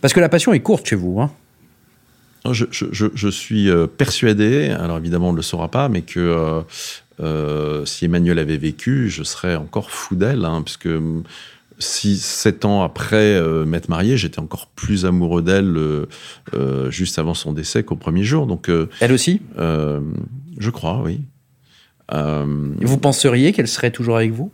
Parce 0.00 0.12
que 0.14 0.20
la 0.20 0.28
passion 0.28 0.52
est 0.52 0.60
courte 0.60 0.86
chez 0.86 0.96
vous. 0.96 1.20
Hein. 1.20 1.30
Je, 2.50 2.64
je, 2.70 2.86
je, 2.92 3.06
je 3.14 3.28
suis 3.28 3.68
persuadé, 3.98 4.70
alors 4.70 4.98
évidemment 4.98 5.30
on 5.30 5.32
ne 5.32 5.36
le 5.36 5.42
saura 5.42 5.68
pas, 5.68 5.88
mais 5.88 6.02
que 6.02 6.20
euh, 6.20 6.60
euh, 7.20 7.84
si 7.84 8.04
Emmanuel 8.06 8.38
avait 8.38 8.56
vécu, 8.56 9.10
je 9.10 9.22
serais 9.22 9.56
encore 9.56 9.90
fou 9.90 10.14
d'elle, 10.14 10.44
hein, 10.44 10.62
puisque 10.62 10.88
hum, 11.78 11.80
si 11.80 12.16
sept 12.18 12.64
ans 12.64 12.82
après 12.82 13.16
euh, 13.34 13.64
m'être 13.64 13.88
marié, 13.88 14.16
j'étais 14.16 14.40
encore 14.40 14.66
plus 14.74 15.06
amoureux 15.06 15.42
d'elle 15.42 15.76
euh, 15.76 16.06
euh, 16.54 16.90
juste 16.90 17.18
avant 17.18 17.34
son 17.34 17.52
décès 17.52 17.82
qu'au 17.84 17.96
premier 17.96 18.24
jour. 18.24 18.46
Donc, 18.46 18.68
Elle 19.00 19.12
aussi 19.12 19.40
je 19.56 20.70
crois, 20.70 21.00
oui. 21.04 21.20
Vous 22.12 22.98
penseriez 22.98 23.52
qu'elle 23.52 23.68
serait 23.68 23.90
toujours 23.92 24.16
avec 24.16 24.32
vous? 24.32 24.50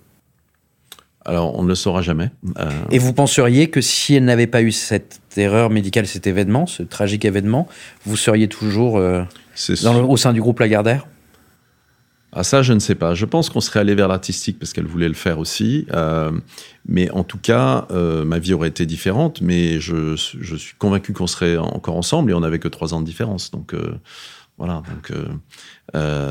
Alors, 1.25 1.59
on 1.59 1.63
ne 1.63 1.69
le 1.69 1.75
saura 1.75 2.03
jamais. 2.03 2.31
Euh, 2.59 2.69
Et 2.91 2.99
vous 2.99 3.15
penseriez 3.15 3.71
que 3.71 3.81
si 3.81 4.15
elle 4.15 4.27
n'avait 4.27 4.47
pas 4.47 4.61
eu 4.61 4.71
cette 4.73 5.21
erreur 5.39 5.71
médicale, 5.71 6.07
cet 6.07 6.27
événement, 6.27 6.67
ce 6.67 6.83
tragique 6.83 7.25
événement, 7.25 7.67
vous 8.05 8.19
seriez 8.19 8.47
toujours 8.49 8.99
euh, 8.99 9.23
c'est 9.55 9.83
dans 9.83 9.95
le- 9.95 10.05
au 10.05 10.19
sein 10.19 10.35
du 10.35 10.43
groupe 10.43 10.61
Lagardère? 10.61 11.07
Ah 12.37 12.43
ça, 12.43 12.63
je 12.63 12.73
ne 12.73 12.81
sais 12.81 12.97
pas. 12.97 13.15
Je 13.15 13.27
pense 13.27 13.49
qu'on 13.49 13.61
serait 13.61 13.79
allé 13.79 13.95
vers 13.95 14.09
l'artistique 14.09 14.59
parce 14.59 14.73
qu'elle 14.73 14.89
voulait 14.89 15.07
le 15.07 15.15
faire 15.15 15.39
aussi. 15.39 15.87
Euh, 15.93 16.33
mais 16.85 17.09
en 17.13 17.23
tout 17.23 17.39
cas, 17.39 17.87
euh, 17.93 18.25
ma 18.25 18.41
vie 18.41 18.55
aurait 18.55 18.69
été 18.69 18.87
différente. 18.87 19.41
Mais 19.41 19.79
je, 19.79 20.17
suis 20.17 20.75
convaincu 20.77 21.13
qu'on 21.13 21.29
serait 21.29 21.57
encore 21.57 21.97
ensemble 21.97 22.33
et 22.33 22.35
on 22.35 22.41
n'avait 22.41 22.59
que 22.59 22.67
trois 22.67 22.93
ans 22.93 23.01
de 23.01 23.07
différence. 23.07 23.53
Donc 23.53 23.73
euh, 23.73 23.95
voilà. 24.59 24.83
Donc 24.91 25.13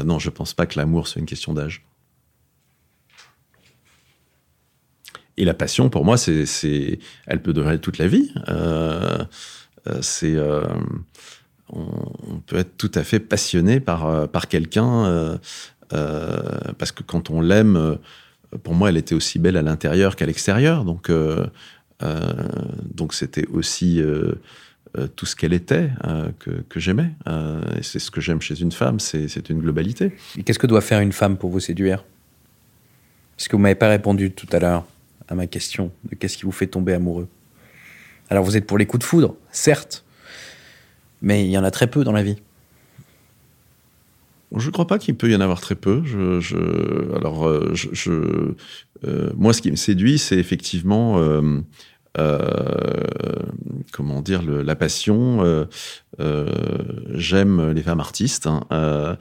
non, 0.05 0.19
je 0.19 0.29
pense 0.29 0.53
pas 0.53 0.65
que 0.65 0.77
l'amour 0.77 1.07
soit 1.07 1.21
une 1.21 1.25
question 1.25 1.53
d'âge. 1.53 1.85
Et 5.37 5.45
la 5.45 5.53
passion, 5.53 5.89
pour 5.89 6.03
moi, 6.03 6.17
c'est, 6.17 6.99
elle 7.27 7.41
peut 7.41 7.53
durer 7.53 7.79
toute 7.79 7.97
la 7.97 8.07
vie. 8.07 8.33
C'est, 10.01 10.37
on, 11.69 12.39
peut 12.45 12.57
être 12.57 12.77
tout 12.77 12.91
à 12.93 13.03
fait 13.03 13.19
passionné 13.19 13.79
par 13.79 14.27
par 14.29 14.49
quelqu'un. 14.49 15.39
Euh, 15.93 16.39
parce 16.77 16.91
que 16.91 17.03
quand 17.03 17.29
on 17.29 17.41
l'aime, 17.41 17.75
euh, 17.75 17.95
pour 18.63 18.73
moi, 18.73 18.89
elle 18.89 18.97
était 18.97 19.15
aussi 19.15 19.39
belle 19.39 19.57
à 19.57 19.61
l'intérieur 19.61 20.15
qu'à 20.15 20.25
l'extérieur. 20.25 20.85
Donc, 20.85 21.09
euh, 21.09 21.45
donc 22.93 23.13
c'était 23.13 23.47
aussi 23.47 24.01
tout 25.15 25.25
ce 25.25 25.35
qu'elle 25.37 25.53
était 25.53 25.89
que, 26.39 26.79
j'aimais. 26.79 27.11
C'est 27.81 27.99
ce 27.99 28.11
que 28.11 28.19
j'aime 28.19 28.41
chez 28.41 28.59
une 28.59 28.73
femme, 28.73 28.99
c'est 28.99 29.29
c'est 29.29 29.49
une 29.49 29.59
globalité. 29.59 30.11
Et 30.37 30.43
Qu'est-ce 30.43 30.59
que 30.59 30.67
doit 30.67 30.81
faire 30.81 30.99
une 30.99 31.13
femme 31.13 31.37
pour 31.37 31.49
vous 31.49 31.61
séduire? 31.61 32.03
Parce 33.37 33.47
que 33.47 33.55
vous 33.55 33.61
m'avez 33.61 33.75
pas 33.75 33.87
répondu 33.87 34.31
tout 34.31 34.47
à 34.51 34.59
l'heure 34.59 34.85
à 35.29 35.35
ma 35.35 35.47
question 35.47 35.91
de 36.09 36.15
qu'est-ce 36.15 36.37
qui 36.37 36.43
vous 36.43 36.51
fait 36.51 36.67
tomber 36.67 36.93
amoureux. 36.93 37.29
Alors 38.29 38.43
vous 38.43 38.57
êtes 38.57 38.67
pour 38.67 38.77
les 38.77 38.85
coups 38.85 38.99
de 38.99 39.07
foudre, 39.07 39.35
certes, 39.51 40.03
mais 41.21 41.45
il 41.45 41.51
y 41.51 41.57
en 41.57 41.63
a 41.63 41.71
très 41.71 41.87
peu 41.87 42.03
dans 42.03 42.11
la 42.11 42.23
vie. 42.23 42.35
Je 44.57 44.67
ne 44.67 44.71
crois 44.71 44.87
pas 44.87 44.99
qu'il 44.99 45.15
peut 45.15 45.29
y 45.29 45.35
en 45.35 45.41
avoir 45.41 45.59
très 45.61 45.75
peu. 45.75 46.01
Je, 46.05 46.39
je- 46.39 47.15
alors, 47.15 47.47
euh, 47.47 47.71
je, 47.73 47.87
je- 47.91 48.53
euh, 49.05 49.31
moi, 49.35 49.53
ce 49.53 49.61
qui 49.61 49.71
me 49.71 49.75
séduit, 49.75 50.17
c'est 50.19 50.37
effectivement, 50.37 51.17
euh, 51.19 51.59
euh, 52.19 53.03
comment 53.91 54.21
dire, 54.21 54.41
la 54.43 54.75
passion. 54.75 55.43
euh, 55.43 55.65
euh, 56.19 56.47
J'aime 57.15 57.71
les 57.71 57.81
femmes 57.81 57.99
artistes. 57.99 58.47
hein, 58.47 59.17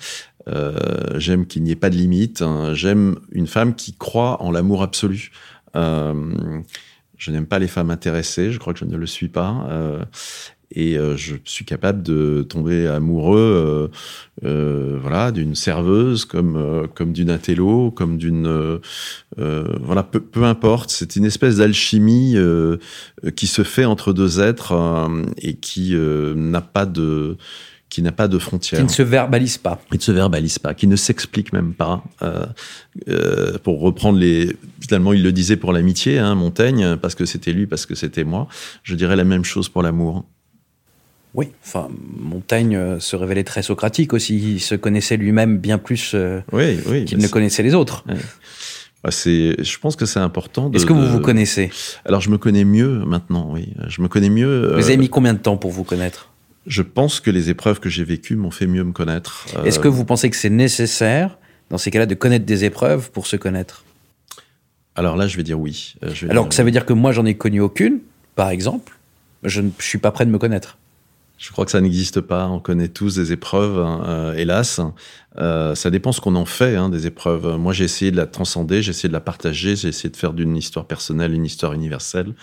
J'aime 1.16 1.47
qu'il 1.47 1.62
n'y 1.62 1.71
ait 1.71 1.77
pas 1.77 1.90
de 1.90 1.97
limite. 1.97 2.42
hein, 2.42 2.75
J'aime 2.75 3.16
une 3.33 3.47
femme 3.47 3.75
qui 3.75 3.95
croit 3.95 4.42
en 4.42 4.51
l'amour 4.51 4.83
absolu. 4.83 5.31
Je 5.75 7.31
n'aime 7.31 7.47
pas 7.47 7.59
les 7.59 7.68
femmes 7.68 7.90
intéressées. 7.90 8.51
Je 8.53 8.59
crois 8.59 8.73
que 8.73 8.81
je 8.81 8.85
ne 8.85 8.97
le 8.97 9.07
suis 9.07 9.29
pas. 9.29 9.66
Et 10.75 10.97
euh, 10.99 11.17
je 11.17 11.35
suis 11.45 11.65
capable 11.65 12.03
de 12.03 12.43
tomber 12.49 12.87
amoureux. 12.87 13.39
euh, 13.39 13.89
euh, 14.45 14.99
voilà, 15.01 15.31
d'une 15.31 15.55
serveuse, 15.55 16.25
comme, 16.25 16.57
euh, 16.57 16.87
comme 16.87 17.13
d'une 17.13 17.31
intello, 17.31 17.91
comme 17.91 18.17
d'une... 18.17 18.81
voilà, 19.37 20.03
peu, 20.03 20.21
peu 20.21 20.45
importe. 20.45 20.91
C'est 20.91 21.17
une 21.17 21.25
espèce 21.25 21.57
d'alchimie 21.57 22.37
qui 23.37 23.47
se 23.47 23.63
fait 23.63 23.85
entre 23.85 24.13
deux 24.13 24.41
êtres 24.41 24.73
euh, 24.73 25.23
et 25.39 25.55
qui 25.55 25.95
euh, 25.95 26.35
n'a 26.35 26.61
pas 26.61 26.87
de 26.87 27.37
qui 27.89 28.01
n'a 28.01 28.11
pas 28.11 28.27
de 28.27 28.39
Qui 28.39 28.43
frontières. 28.45 28.83
ne 28.83 28.89
se 28.89 29.03
verbalise 29.03 29.59
pas. 29.59 29.79
Qui 29.91 29.99
ne 29.99 30.03
se 30.03 30.13
verbalise 30.13 30.59
pas, 30.59 30.73
qui 30.73 30.87
ne 30.87 30.97
s'explique 30.97 31.53
même 31.53 31.75
pas. 31.75 32.03
Euh, 32.23 32.47
euh, 33.09 33.59
pour 33.63 33.83
reprendre 33.83 34.19
les... 34.19 34.57
Finalement, 34.81 35.13
il 35.13 35.23
le 35.23 35.31
disait 35.31 35.57
pour 35.59 35.75
l'amitié, 35.75 36.19
hein, 36.19 36.35
Montaigne, 36.35 36.97
parce 36.97 37.15
que 37.15 37.27
c'était 37.27 37.53
lui, 37.53 37.67
parce 37.67 37.85
que 37.85 37.95
c'était 37.95 38.25
moi. 38.25 38.49
Je 38.83 38.95
dirais 38.95 39.15
la 39.15 39.25
même 39.25 39.45
chose 39.45 39.69
pour 39.69 39.83
l'amour. 39.83 40.25
Oui, 41.35 41.49
enfin, 41.64 41.88
Montaigne 42.18 42.77
euh, 42.77 43.01
se 43.01 43.16
révélait 43.16 43.45
très 43.45 43.62
socratique 43.62 44.12
aussi. 44.12 44.37
Il 44.57 44.61
se 44.61 44.75
connaissait 44.75 45.16
lui-même 45.16 45.57
bien 45.59 45.79
plus 45.79 46.12
euh, 46.14 46.40
Oui, 46.53 46.79
oui. 46.87 47.05
qu'il 47.07 47.18
ne 47.18 47.27
connaissait 47.29 47.62
les 47.62 47.75
autres. 47.75 48.05
bah, 49.03 49.11
c'est, 49.11 49.57
je 49.64 49.79
pense 49.79 49.97
que 49.97 50.05
c'est 50.05 50.21
important 50.21 50.68
de. 50.68 50.77
Est-ce 50.77 50.85
que 50.85 50.92
vous 50.92 51.01
de- 51.01 51.07
vous 51.07 51.21
connaissez? 51.21 51.71
Alors, 52.05 52.21
je 52.21 52.29
me 52.29 52.37
connais 52.37 52.64
mieux 52.64 52.99
maintenant, 53.07 53.49
oui. 53.51 53.73
Je 53.88 54.03
me 54.03 54.09
connais 54.09 54.29
mieux. 54.29 54.68
Vous 54.75 54.75
euh, 54.83 54.85
avez 54.85 54.97
mis 54.99 55.09
combien 55.09 55.33
de 55.33 55.38
temps 55.38 55.57
pour 55.57 55.71
vous 55.71 55.85
connaître? 55.85 56.29
Je 56.66 56.83
pense 56.83 57.18
que 57.18 57.31
les 57.31 57.49
épreuves 57.51 57.81
que 57.81 57.88
j'ai 57.88 58.05
vécues 58.05 58.37
m'ont 58.37 58.51
fait 58.53 58.66
mieux 58.66 58.85
me 58.85 58.92
connaître. 58.92 59.47
Euh, 59.57 59.64
Est-ce 59.64 59.81
que 59.81 59.88
vous 59.88 60.05
pensez 60.05 60.29
que 60.31 60.37
c'est 60.37 60.51
nécessaire, 60.51 61.38
dans 61.71 61.79
ces 61.79 61.90
cas-là, 61.90 62.07
de 62.07 62.14
connaître 62.14 62.45
des 62.45 62.64
épreuves 62.64 63.11
pour 63.11 63.27
se 63.27 63.37
connaître? 63.37 63.85
Alors 64.95 65.16
là, 65.16 65.27
je 65.27 65.37
vais 65.38 65.42
dire 65.42 65.59
oui. 65.59 65.95
Euh, 66.05 66.11
je 66.14 66.27
vais 66.27 66.31
Alors 66.31 66.45
dire 66.45 66.49
que 66.51 66.55
ça 66.55 66.62
veut 66.62 66.71
dire 66.71 66.85
que 66.85 66.92
moi, 66.92 67.12
j'en 67.12 67.25
ai 67.25 67.35
connu 67.35 67.61
aucune, 67.62 68.01
par 68.37 68.51
exemple. 68.51 68.92
Je 69.45 69.62
ne 69.62 69.71
je 69.79 69.85
suis 69.87 69.99
pas 69.99 70.11
prêt 70.12 70.27
de 70.27 70.31
me 70.31 70.38
connaître. 70.38 70.77
Je 71.38 71.51
crois 71.51 71.64
que 71.64 71.73
ça 71.73 71.81
n'existe 71.81 72.21
pas. 72.21 72.47
On 72.47 72.61
connaît 72.61 72.88
tous 72.88 73.16
des 73.16 73.33
épreuves, 73.33 73.77
euh, 73.79 74.33
hélas. 74.35 74.81
Euh, 75.38 75.75
ça 75.75 75.90
dépend 75.90 76.12
ce 76.12 76.21
qu'on 76.21 76.37
en 76.37 76.45
fait 76.45 76.77
hein, 76.77 76.88
des 76.88 77.09
épreuves. 77.09 77.57
Moi, 77.57 77.73
j'ai 77.73 77.83
essayé 77.85 78.12
de 78.12 78.16
la 78.16 78.27
transcender, 78.27 78.81
j'ai 78.81 78.90
essayé 78.90 79.09
de 79.09 79.14
la 79.14 79.21
partager, 79.21 79.75
j'ai 79.75 79.88
essayé 79.88 80.09
de 80.09 80.16
faire 80.16 80.35
d'une 80.35 80.57
histoire 80.57 80.87
personnelle 80.87 81.33
une 81.33 81.45
histoire 81.45 81.73
universelle. 81.73 82.35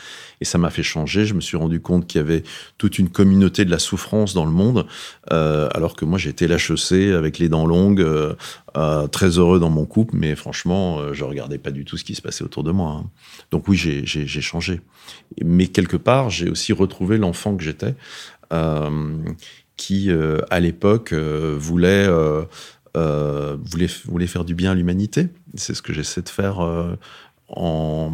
Et 0.41 0.45
ça 0.45 0.58
m'a 0.58 0.69
fait 0.69 0.84
changer. 0.84 1.25
Je 1.25 1.34
me 1.34 1.39
suis 1.39 1.56
rendu 1.56 1.80
compte 1.80 2.08
qu'il 2.08 2.19
y 2.19 2.21
avait 2.21 2.43
toute 2.78 2.99
une 2.99 3.10
communauté 3.10 3.63
de 3.63 3.71
la 3.71 3.80
souffrance 3.80 4.34
dans 4.34 4.45
le 4.45 4.52
monde, 4.52 4.86
euh, 5.32 5.69
alors 5.73 5.95
que 5.95 6.04
moi, 6.04 6.17
j'étais 6.17 6.47
l'HEC 6.47 7.13
avec 7.13 7.39
les 7.39 7.47
dents 7.47 7.65
longues, 7.67 8.06
très 9.12 9.38
heureux 9.38 9.60
dans 9.60 9.69
mon 9.69 9.86
couple, 9.86 10.15
mais 10.15 10.36
franchement, 10.36 11.13
je 11.13 11.23
regardais 11.23 11.58
pas 11.58 11.71
du 11.71 11.86
tout 11.86 11.97
ce 11.97 12.04
qui 12.04 12.15
se 12.15 12.21
passait 12.21 12.43
autour 12.43 12.63
de 12.63 12.71
moi. 12.71 13.02
hein. 13.02 13.10
Donc 13.52 13.67
oui, 13.67 13.78
j'ai 13.78 14.41
changé. 14.41 14.82
Mais 15.43 15.67
quelque 15.67 15.97
part, 15.97 16.30
j'ai 16.30 16.49
aussi 16.49 16.73
retrouvé 16.73 17.17
l'enfant 17.17 17.56
que 17.56 17.63
j'étais, 17.63 17.95
qui, 19.80 20.12
euh, 20.12 20.40
à 20.50 20.60
l'époque, 20.60 21.14
euh, 21.14 21.56
voulait, 21.58 22.06
euh, 22.08 22.44
euh, 22.98 23.58
voulait, 23.64 23.88
voulait 24.06 24.28
faire 24.28 24.44
du 24.44 24.54
bien 24.54 24.72
à 24.72 24.76
l'humanité. 24.76 25.30
C'est 25.56 25.74
ce 25.74 25.82
que 25.82 25.94
j'essaie 25.94 26.22
de 26.22 26.30
faire 26.30 26.60
euh, 26.60 26.96
en, 27.50 28.12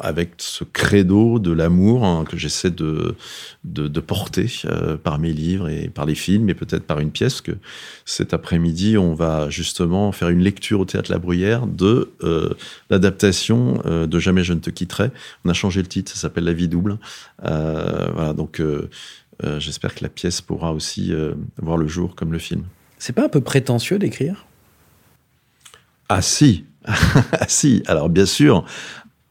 avec 0.00 0.34
ce 0.38 0.64
credo 0.64 1.38
de 1.38 1.52
l'amour 1.52 2.04
hein, 2.04 2.24
que 2.28 2.36
j'essaie 2.36 2.70
de, 2.70 3.14
de, 3.64 4.00
porter 4.00 4.50
euh, 4.64 4.96
par 4.96 5.18
mes 5.18 5.32
livres 5.32 5.68
et 5.68 5.88
par 5.88 6.06
les 6.06 6.14
films 6.14 6.48
et 6.48 6.54
peut-être 6.54 6.84
par 6.84 7.00
une 7.00 7.10
pièce 7.10 7.40
que 7.40 7.52
cet 8.04 8.32
après-midi 8.32 8.96
on 8.96 9.14
va 9.14 9.50
justement 9.50 10.12
faire 10.12 10.28
une 10.28 10.40
lecture 10.40 10.80
au 10.80 10.84
théâtre 10.84 11.10
La 11.10 11.18
Bruyère 11.18 11.66
de 11.66 12.12
euh, 12.22 12.54
l'adaptation 12.90 13.82
euh, 13.86 14.06
de 14.06 14.18
Jamais 14.18 14.44
je 14.44 14.54
ne 14.54 14.60
te 14.60 14.70
quitterai. 14.70 15.10
On 15.44 15.50
a 15.50 15.54
changé 15.54 15.82
le 15.82 15.86
titre, 15.86 16.12
ça 16.12 16.18
s'appelle 16.18 16.44
La 16.44 16.54
vie 16.54 16.68
double. 16.68 16.98
Euh, 17.44 18.08
voilà 18.14 18.32
donc 18.32 18.62
euh, 19.42 19.58
j'espère 19.58 19.94
que 19.94 20.02
la 20.02 20.08
pièce 20.08 20.40
pourra 20.40 20.72
aussi 20.72 21.12
euh, 21.12 21.34
voir 21.60 21.76
le 21.76 21.86
jour 21.88 22.14
comme 22.14 22.32
le 22.32 22.38
film. 22.38 22.64
C'est 22.98 23.12
pas 23.12 23.24
un 23.24 23.28
peu 23.28 23.40
prétentieux 23.40 23.98
d'écrire? 23.98 24.46
Ah 26.08 26.22
si, 26.22 26.64
ah 26.86 27.46
si. 27.48 27.82
Alors 27.86 28.08
bien 28.08 28.26
sûr, 28.26 28.64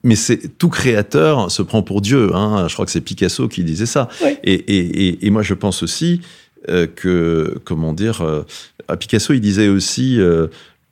mais 0.03 0.15
c'est 0.15 0.57
tout 0.57 0.69
créateur 0.69 1.49
se 1.51 1.61
prend 1.61 1.83
pour 1.83 2.01
Dieu. 2.01 2.35
Hein. 2.35 2.67
Je 2.67 2.73
crois 2.73 2.85
que 2.85 2.91
c'est 2.91 3.01
Picasso 3.01 3.47
qui 3.47 3.63
disait 3.63 3.85
ça. 3.85 4.09
Oui. 4.23 4.37
Et, 4.43 4.53
et, 4.53 5.07
et, 5.07 5.25
et 5.25 5.29
moi 5.29 5.43
je 5.43 5.53
pense 5.53 5.83
aussi 5.83 6.21
euh, 6.69 6.87
que 6.87 7.61
comment 7.63 7.93
dire, 7.93 8.21
à 8.87 8.97
Picasso 8.97 9.33
il 9.33 9.41
disait 9.41 9.69
aussi 9.69 10.19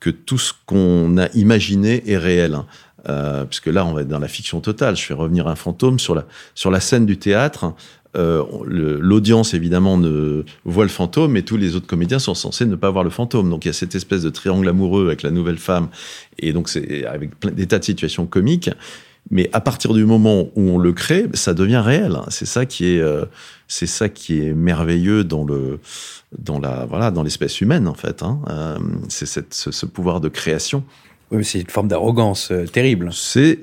que 0.00 0.10
tout 0.10 0.38
ce 0.38 0.52
qu'on 0.66 1.18
a 1.18 1.28
imaginé 1.34 2.10
est 2.10 2.16
réel. 2.18 2.54
hein. 2.54 2.66
Euh, 3.08 3.44
puisque 3.44 3.66
là, 3.66 3.84
on 3.84 3.92
va 3.92 4.02
être 4.02 4.08
dans 4.08 4.18
la 4.20 4.28
fiction 4.28 4.60
totale. 4.60 4.96
Je 4.96 5.02
fais 5.02 5.14
revenir 5.14 5.48
un 5.48 5.56
fantôme 5.56 5.98
sur 5.98 6.14
la, 6.14 6.24
sur 6.54 6.70
la 6.70 6.80
scène 6.80 7.04
du 7.06 7.18
théâtre. 7.18 7.74
Euh, 8.16 8.44
L'audience, 8.66 9.54
évidemment, 9.54 9.96
ne 9.96 10.44
voit 10.64 10.84
le 10.84 10.90
fantôme, 10.90 11.32
mais 11.32 11.42
tous 11.42 11.56
les 11.56 11.76
autres 11.76 11.86
comédiens 11.86 12.18
sont 12.18 12.34
censés 12.34 12.66
ne 12.66 12.76
pas 12.76 12.90
voir 12.90 13.04
le 13.04 13.10
fantôme. 13.10 13.48
Donc, 13.50 13.64
il 13.64 13.68
y 13.68 13.70
a 13.70 13.74
cette 13.74 13.94
espèce 13.94 14.22
de 14.22 14.30
triangle 14.30 14.68
amoureux 14.68 15.06
avec 15.06 15.22
la 15.22 15.30
nouvelle 15.30 15.58
femme, 15.58 15.88
et 16.38 16.52
donc 16.52 16.68
c'est 16.68 17.04
avec 17.06 17.38
plein, 17.38 17.50
des 17.50 17.66
tas 17.66 17.78
de 17.78 17.84
situations 17.84 18.26
comiques. 18.26 18.70
Mais 19.30 19.48
à 19.52 19.60
partir 19.60 19.94
du 19.94 20.04
moment 20.04 20.48
où 20.56 20.70
on 20.70 20.78
le 20.78 20.92
crée, 20.92 21.26
ça 21.34 21.54
devient 21.54 21.82
réel. 21.84 22.18
C'est 22.28 22.46
ça 22.46 22.66
qui 22.66 22.96
est, 22.96 23.00
euh, 23.00 23.24
c'est 23.68 23.86
ça 23.86 24.08
qui 24.08 24.40
est 24.40 24.52
merveilleux 24.52 25.22
dans 25.22 25.44
le, 25.44 25.78
dans 26.36 26.58
la, 26.58 26.86
voilà, 26.86 27.12
dans 27.12 27.22
l'espèce 27.22 27.60
humaine 27.60 27.86
en 27.86 27.94
fait. 27.94 28.22
Hein. 28.22 28.40
Euh, 28.50 28.78
c'est 29.08 29.54
ce 29.54 29.86
pouvoir 29.86 30.20
de 30.20 30.28
création. 30.28 30.82
Oui, 31.32 31.38
mais 31.38 31.44
c'est 31.44 31.60
une 31.60 31.70
forme 31.70 31.88
d'arrogance 31.88 32.50
euh, 32.52 32.66
terrible. 32.66 33.08
C'est, 33.10 33.60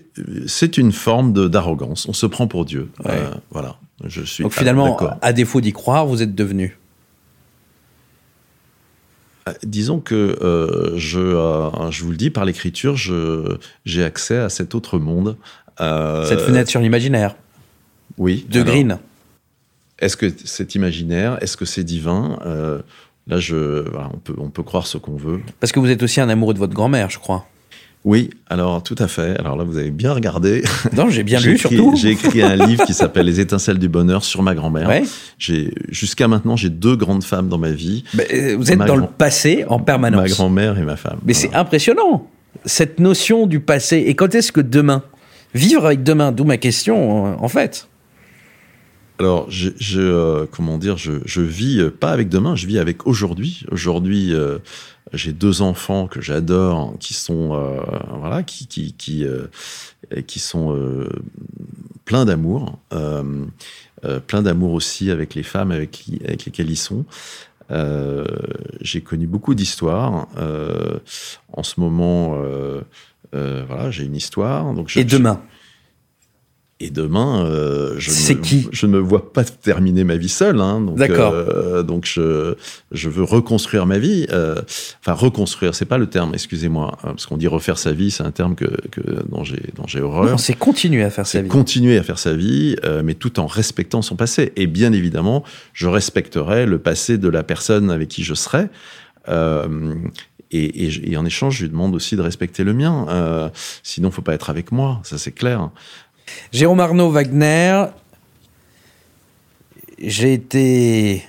c'est 0.47 0.77
une 0.79 0.91
forme 0.91 1.33
de, 1.33 1.47
d'arrogance. 1.47 2.07
On 2.09 2.13
se 2.13 2.25
prend 2.25 2.47
pour 2.47 2.65
Dieu. 2.65 2.89
Ouais. 3.05 3.11
Euh, 3.11 3.29
voilà. 3.51 3.77
Je 4.05 4.23
suis 4.23 4.41
Donc 4.41 4.53
finalement, 4.53 4.89
d'accord. 4.89 5.17
à 5.21 5.33
défaut 5.33 5.61
d'y 5.61 5.71
croire, 5.71 6.07
vous 6.07 6.23
êtes 6.23 6.33
devenu. 6.33 6.79
Euh, 9.47 9.53
Disons 9.61 9.99
que 9.99 10.15
euh, 10.41 10.97
je, 10.97 11.19
je 11.91 12.03
vous 12.03 12.09
le 12.09 12.17
dis 12.17 12.31
par 12.31 12.43
l'écriture, 12.43 12.95
je, 12.97 13.57
j'ai 13.85 14.03
accès 14.03 14.37
à 14.37 14.49
cet 14.49 14.73
autre 14.73 14.97
monde. 14.97 15.37
Cette 15.77 16.41
fenêtre 16.41 16.69
sur 16.69 16.81
l'imaginaire 16.81 17.35
oui, 18.17 18.45
de 18.49 18.61
alors, 18.61 18.73
Green. 18.73 18.99
Est-ce 19.99 20.17
que 20.17 20.33
c'est 20.43 20.73
imaginaire? 20.75 21.37
Est-ce 21.41 21.55
que 21.55 21.65
c'est 21.65 21.83
divin? 21.83 22.39
Là, 23.27 23.37
je, 23.37 23.87
voilà, 23.87 24.09
on 24.11 24.17
peut, 24.17 24.33
on 24.39 24.49
peut 24.49 24.63
croire 24.63 24.87
ce 24.87 24.97
qu'on 24.97 25.15
veut. 25.15 25.39
Parce 25.59 25.71
que 25.71 25.79
vous 25.79 25.91
êtes 25.91 26.01
aussi 26.01 26.19
un 26.19 26.29
amoureux 26.29 26.55
de 26.55 26.59
votre 26.59 26.73
grand-mère, 26.73 27.11
je 27.11 27.19
crois. 27.19 27.45
Oui, 28.05 28.29
alors 28.49 28.81
tout 28.81 28.95
à 28.97 29.09
fait. 29.09 29.37
Alors 29.39 29.57
là, 29.57 29.65
vous 29.65 29.77
avez 29.77 29.91
bien 29.91 30.13
regardé. 30.13 30.63
Non, 30.95 31.09
j'ai 31.09 31.23
bien 31.23 31.39
lu 31.41 31.55
écrit- 31.55 31.59
surtout. 31.59 31.95
J'ai 31.97 32.11
écrit 32.11 32.41
un 32.41 32.55
livre 32.55 32.85
qui 32.85 32.93
s'appelle 32.93 33.25
Les 33.25 33.41
étincelles 33.41 33.77
du 33.77 33.89
bonheur 33.89 34.23
sur 34.23 34.41
ma 34.41 34.55
grand-mère. 34.55 34.87
Ouais. 34.87 35.03
J'ai 35.37 35.73
jusqu'à 35.89 36.29
maintenant, 36.29 36.55
j'ai 36.55 36.69
deux 36.69 36.95
grandes 36.95 37.25
femmes 37.25 37.49
dans 37.49 37.57
ma 37.57 37.71
vie, 37.71 38.05
Mais, 38.13 38.27
euh, 38.33 38.55
vous 38.57 38.71
êtes 38.71 38.77
Ma 38.77 38.85
dans 38.85 38.95
le 38.95 39.05
passé 39.05 39.65
en 39.67 39.79
ma 39.79 39.83
permanence. 39.83 40.29
grand-mère 40.29 40.79
et 40.79 40.83
ma 40.83 40.95
femme. 40.95 41.19
Mais 41.25 41.33
c'est 41.33 41.53
impressionnant, 41.53 42.25
cette 42.65 42.99
notion 43.01 43.47
du 43.47 43.59
passé. 43.59 43.97
Et 44.07 44.15
quand 44.15 44.33
est-ce 44.33 44.53
que 44.53 44.61
demain 44.61 45.03
Vivre 45.53 45.85
avec 45.85 46.03
demain, 46.03 46.31
d'où 46.31 46.45
ma 46.45 46.57
question, 46.57 47.43
en 47.43 47.47
fait. 47.49 47.88
Alors, 49.19 49.51
je, 49.51 49.71
je, 49.77 49.99
euh, 49.99 50.45
comment 50.49 50.77
dire, 50.77 50.97
je, 50.97 51.11
je 51.25 51.41
vis 51.41 51.79
euh, 51.81 51.89
pas 51.89 52.11
avec 52.11 52.29
demain, 52.29 52.55
je 52.55 52.65
vis 52.65 52.79
avec 52.79 53.05
aujourd'hui. 53.05 53.65
Aujourd'hui, 53.69 54.33
euh, 54.33 54.59
j'ai 55.11 55.33
deux 55.33 55.61
enfants 55.61 56.07
que 56.07 56.21
j'adore, 56.21 56.93
qui 57.01 57.13
sont, 57.13 57.53
euh, 57.53 57.81
voilà, 58.17 58.43
qui, 58.43 58.65
qui, 58.67 58.93
qui, 58.93 59.25
euh, 59.25 59.47
qui 60.25 60.39
sont 60.39 60.73
pleins 62.05 62.23
d'amour, 62.23 62.79
euh, 62.93 63.45
euh, 64.05 64.21
plein 64.21 64.41
d'amour 64.41 64.71
aussi 64.71 65.11
avec 65.11 65.35
les 65.35 65.43
femmes 65.43 65.71
avec, 65.71 66.05
avec 66.23 66.45
lesquelles 66.45 66.71
ils 66.71 66.77
sont. 66.77 67.03
J'ai 68.81 69.01
connu 69.01 69.27
beaucoup 69.27 69.53
d'histoires. 69.53 70.27
En 71.53 71.63
ce 71.63 71.79
moment, 71.79 72.37
voilà, 73.33 73.91
j'ai 73.91 74.05
une 74.05 74.15
histoire. 74.15 74.73
Donc 74.73 74.95
Et 74.95 75.03
demain? 75.03 75.41
Et 76.81 76.91
demain, 76.91 77.45
euh, 77.45 77.95
je, 77.97 78.09
ne, 78.33 78.39
qui 78.39 78.67
je 78.71 78.85
ne 78.85 78.93
me 78.93 78.99
vois 78.99 79.33
pas 79.33 79.43
terminer 79.43 80.05
ma 80.05 80.15
vie 80.15 80.29
seul. 80.29 80.61
Hein, 80.61 80.79
donc, 80.79 80.97
D'accord. 80.97 81.33
euh, 81.33 81.83
donc 81.83 82.05
je, 82.05 82.55
je 82.91 83.09
veux 83.09 83.23
reconstruire 83.23 83.85
ma 83.85 83.97
vie. 83.97 84.27
euh, 84.31 84.61
enfin, 85.01 85.13
reconstruire, 85.13 85.75
c'est 85.75 85.85
pas 85.85 85.97
le 85.97 86.07
terme, 86.07 86.33
excusez-moi, 86.33 86.97
hein, 87.03 87.09
parce 87.09 87.25
qu'on 87.25 87.35
dit 87.37 87.47
refaire 87.47 87.77
sa 87.77 87.91
vie, 87.91 88.11
c'est 88.11 88.23
un 88.23 88.31
terme 88.31 88.55
que, 88.55 88.69
que 88.91 89.01
dont 89.29 89.43
j'ai 89.43 90.01
horreur. 90.01 90.25
Non, 90.25 90.37
c'est 90.37 90.53
continuer 90.53 91.03
à 91.03 91.09
faire 91.09 91.27
sa 91.27 91.41
vie. 91.41 91.49
continuer 91.49 91.97
à 91.97 92.03
faire 92.03 92.19
sa 92.19 92.33
vie, 92.33 92.75
euh, 92.85 93.01
mais 93.03 93.13
tout 93.13 93.39
en 93.39 93.45
respectant 93.45 94.01
son 94.01 94.15
passé. 94.15 94.53
Et 94.55 94.65
bien 94.67 94.93
évidemment, 94.93 95.43
je 95.73 95.87
respecterai 95.87 96.65
le 96.65 96.79
passé 96.79 97.17
de 97.17 97.27
la 97.27 97.43
personne 97.43 97.91
avec 97.91 98.07
qui 98.07 98.23
je 98.23 98.33
serai. 98.33 98.67
Euh, 99.27 99.95
et, 100.51 100.85
et 100.85 101.11
et 101.11 101.17
en 101.17 101.25
échange, 101.25 101.57
je 101.57 101.63
lui 101.63 101.69
demande 101.69 101.93
aussi 101.93 102.15
de 102.15 102.21
respecter 102.21 102.63
le 102.63 102.73
mien. 102.73 103.05
Euh, 103.09 103.49
sinon, 103.83 104.09
faut 104.11 104.21
pas 104.23 104.33
être 104.33 104.49
avec 104.49 104.71
moi, 104.71 104.99
ça 105.03 105.17
c'est 105.17 105.31
clair. 105.33 105.69
Jérôme 106.51 106.79
Arnaud 106.79 107.09
Wagner, 107.09 107.85
j'ai 109.99 110.33
été, 110.33 111.23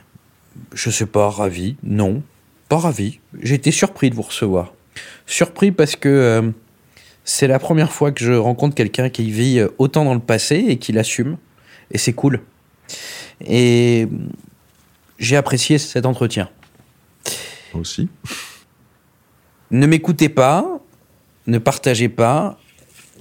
je 0.73 0.91
sais 0.91 1.07
pas, 1.07 1.29
ravi. 1.31 1.77
Non, 1.83 2.23
pas 2.69 2.79
ravi. 2.79 3.21
J'ai 3.43 3.55
été 3.55 3.71
surpris 3.71 4.11
de 4.11 4.15
vous 4.15 4.23
recevoir. 4.23 4.73
Surpris 5.27 5.73
parce 5.73 5.97
que 5.97 6.09
euh, 6.09 6.51
c'est 7.25 7.47
la 7.47 7.59
première 7.59 7.93
fois 7.93 8.13
que 8.13 8.25
je 8.25 8.33
rencontre 8.33 8.75
quelqu'un 8.75 9.09
qui 9.09 9.31
vit 9.31 9.59
euh, 9.59 9.69
autant 9.79 10.05
dans 10.05 10.15
le 10.15 10.21
passé 10.21 10.57
et 10.69 10.79
qui 10.79 10.93
l'assume. 10.93 11.37
Et 11.91 11.99
c'est 11.99 12.13
cool. 12.13 12.41
Et 13.45 14.09
j'ai 15.19 15.37
apprécié 15.37 15.79
cet 15.79 16.07
entretien. 16.07 16.49
Moi 17.73 17.83
aussi. 17.83 18.09
Ne 19.71 19.87
m'écoutez 19.87 20.29
pas, 20.29 20.81
ne 21.47 21.59
partagez 21.59 22.09
pas, 22.09 22.59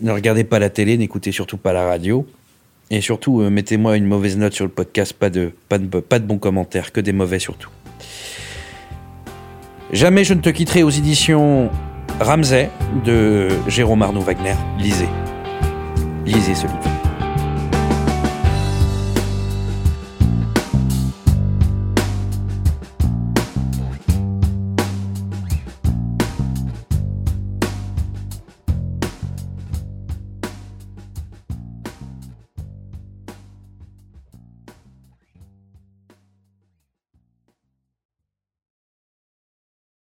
ne 0.02 0.12
regardez 0.12 0.44
pas 0.44 0.60
la 0.60 0.70
télé, 0.70 0.98
n'écoutez 0.98 1.32
surtout 1.32 1.58
pas 1.58 1.74
la 1.74 1.86
radio. 1.86 2.26
Et 2.92 3.02
surtout, 3.02 3.42
euh, 3.42 3.50
mettez-moi 3.50 3.98
une 3.98 4.06
mauvaise 4.06 4.38
note 4.38 4.54
sur 4.54 4.66
le 4.66 4.72
podcast, 4.72 5.14
pas 5.14 5.30
de, 5.30 5.52
bons 6.20 6.40
commentaires, 6.40 6.92
que 6.92 7.00
des 7.02 7.14
mauvais 7.14 7.40
surtout. 7.40 7.70
Jamais 9.92 10.24
je 10.24 10.34
ne 10.34 10.42
te 10.42 10.50
quitterai 10.50 10.84
aux 10.84 10.90
éditions 10.90 11.70
Ramsay 12.20 12.70
de 13.06 13.50
Jérôme 13.68 14.02
Arnaud 14.02 14.22
Wagner. 14.22 14.56
Lisez. 14.80 15.10
Lisez 16.26 16.56
ce 16.56 16.68
livre. 16.68 16.89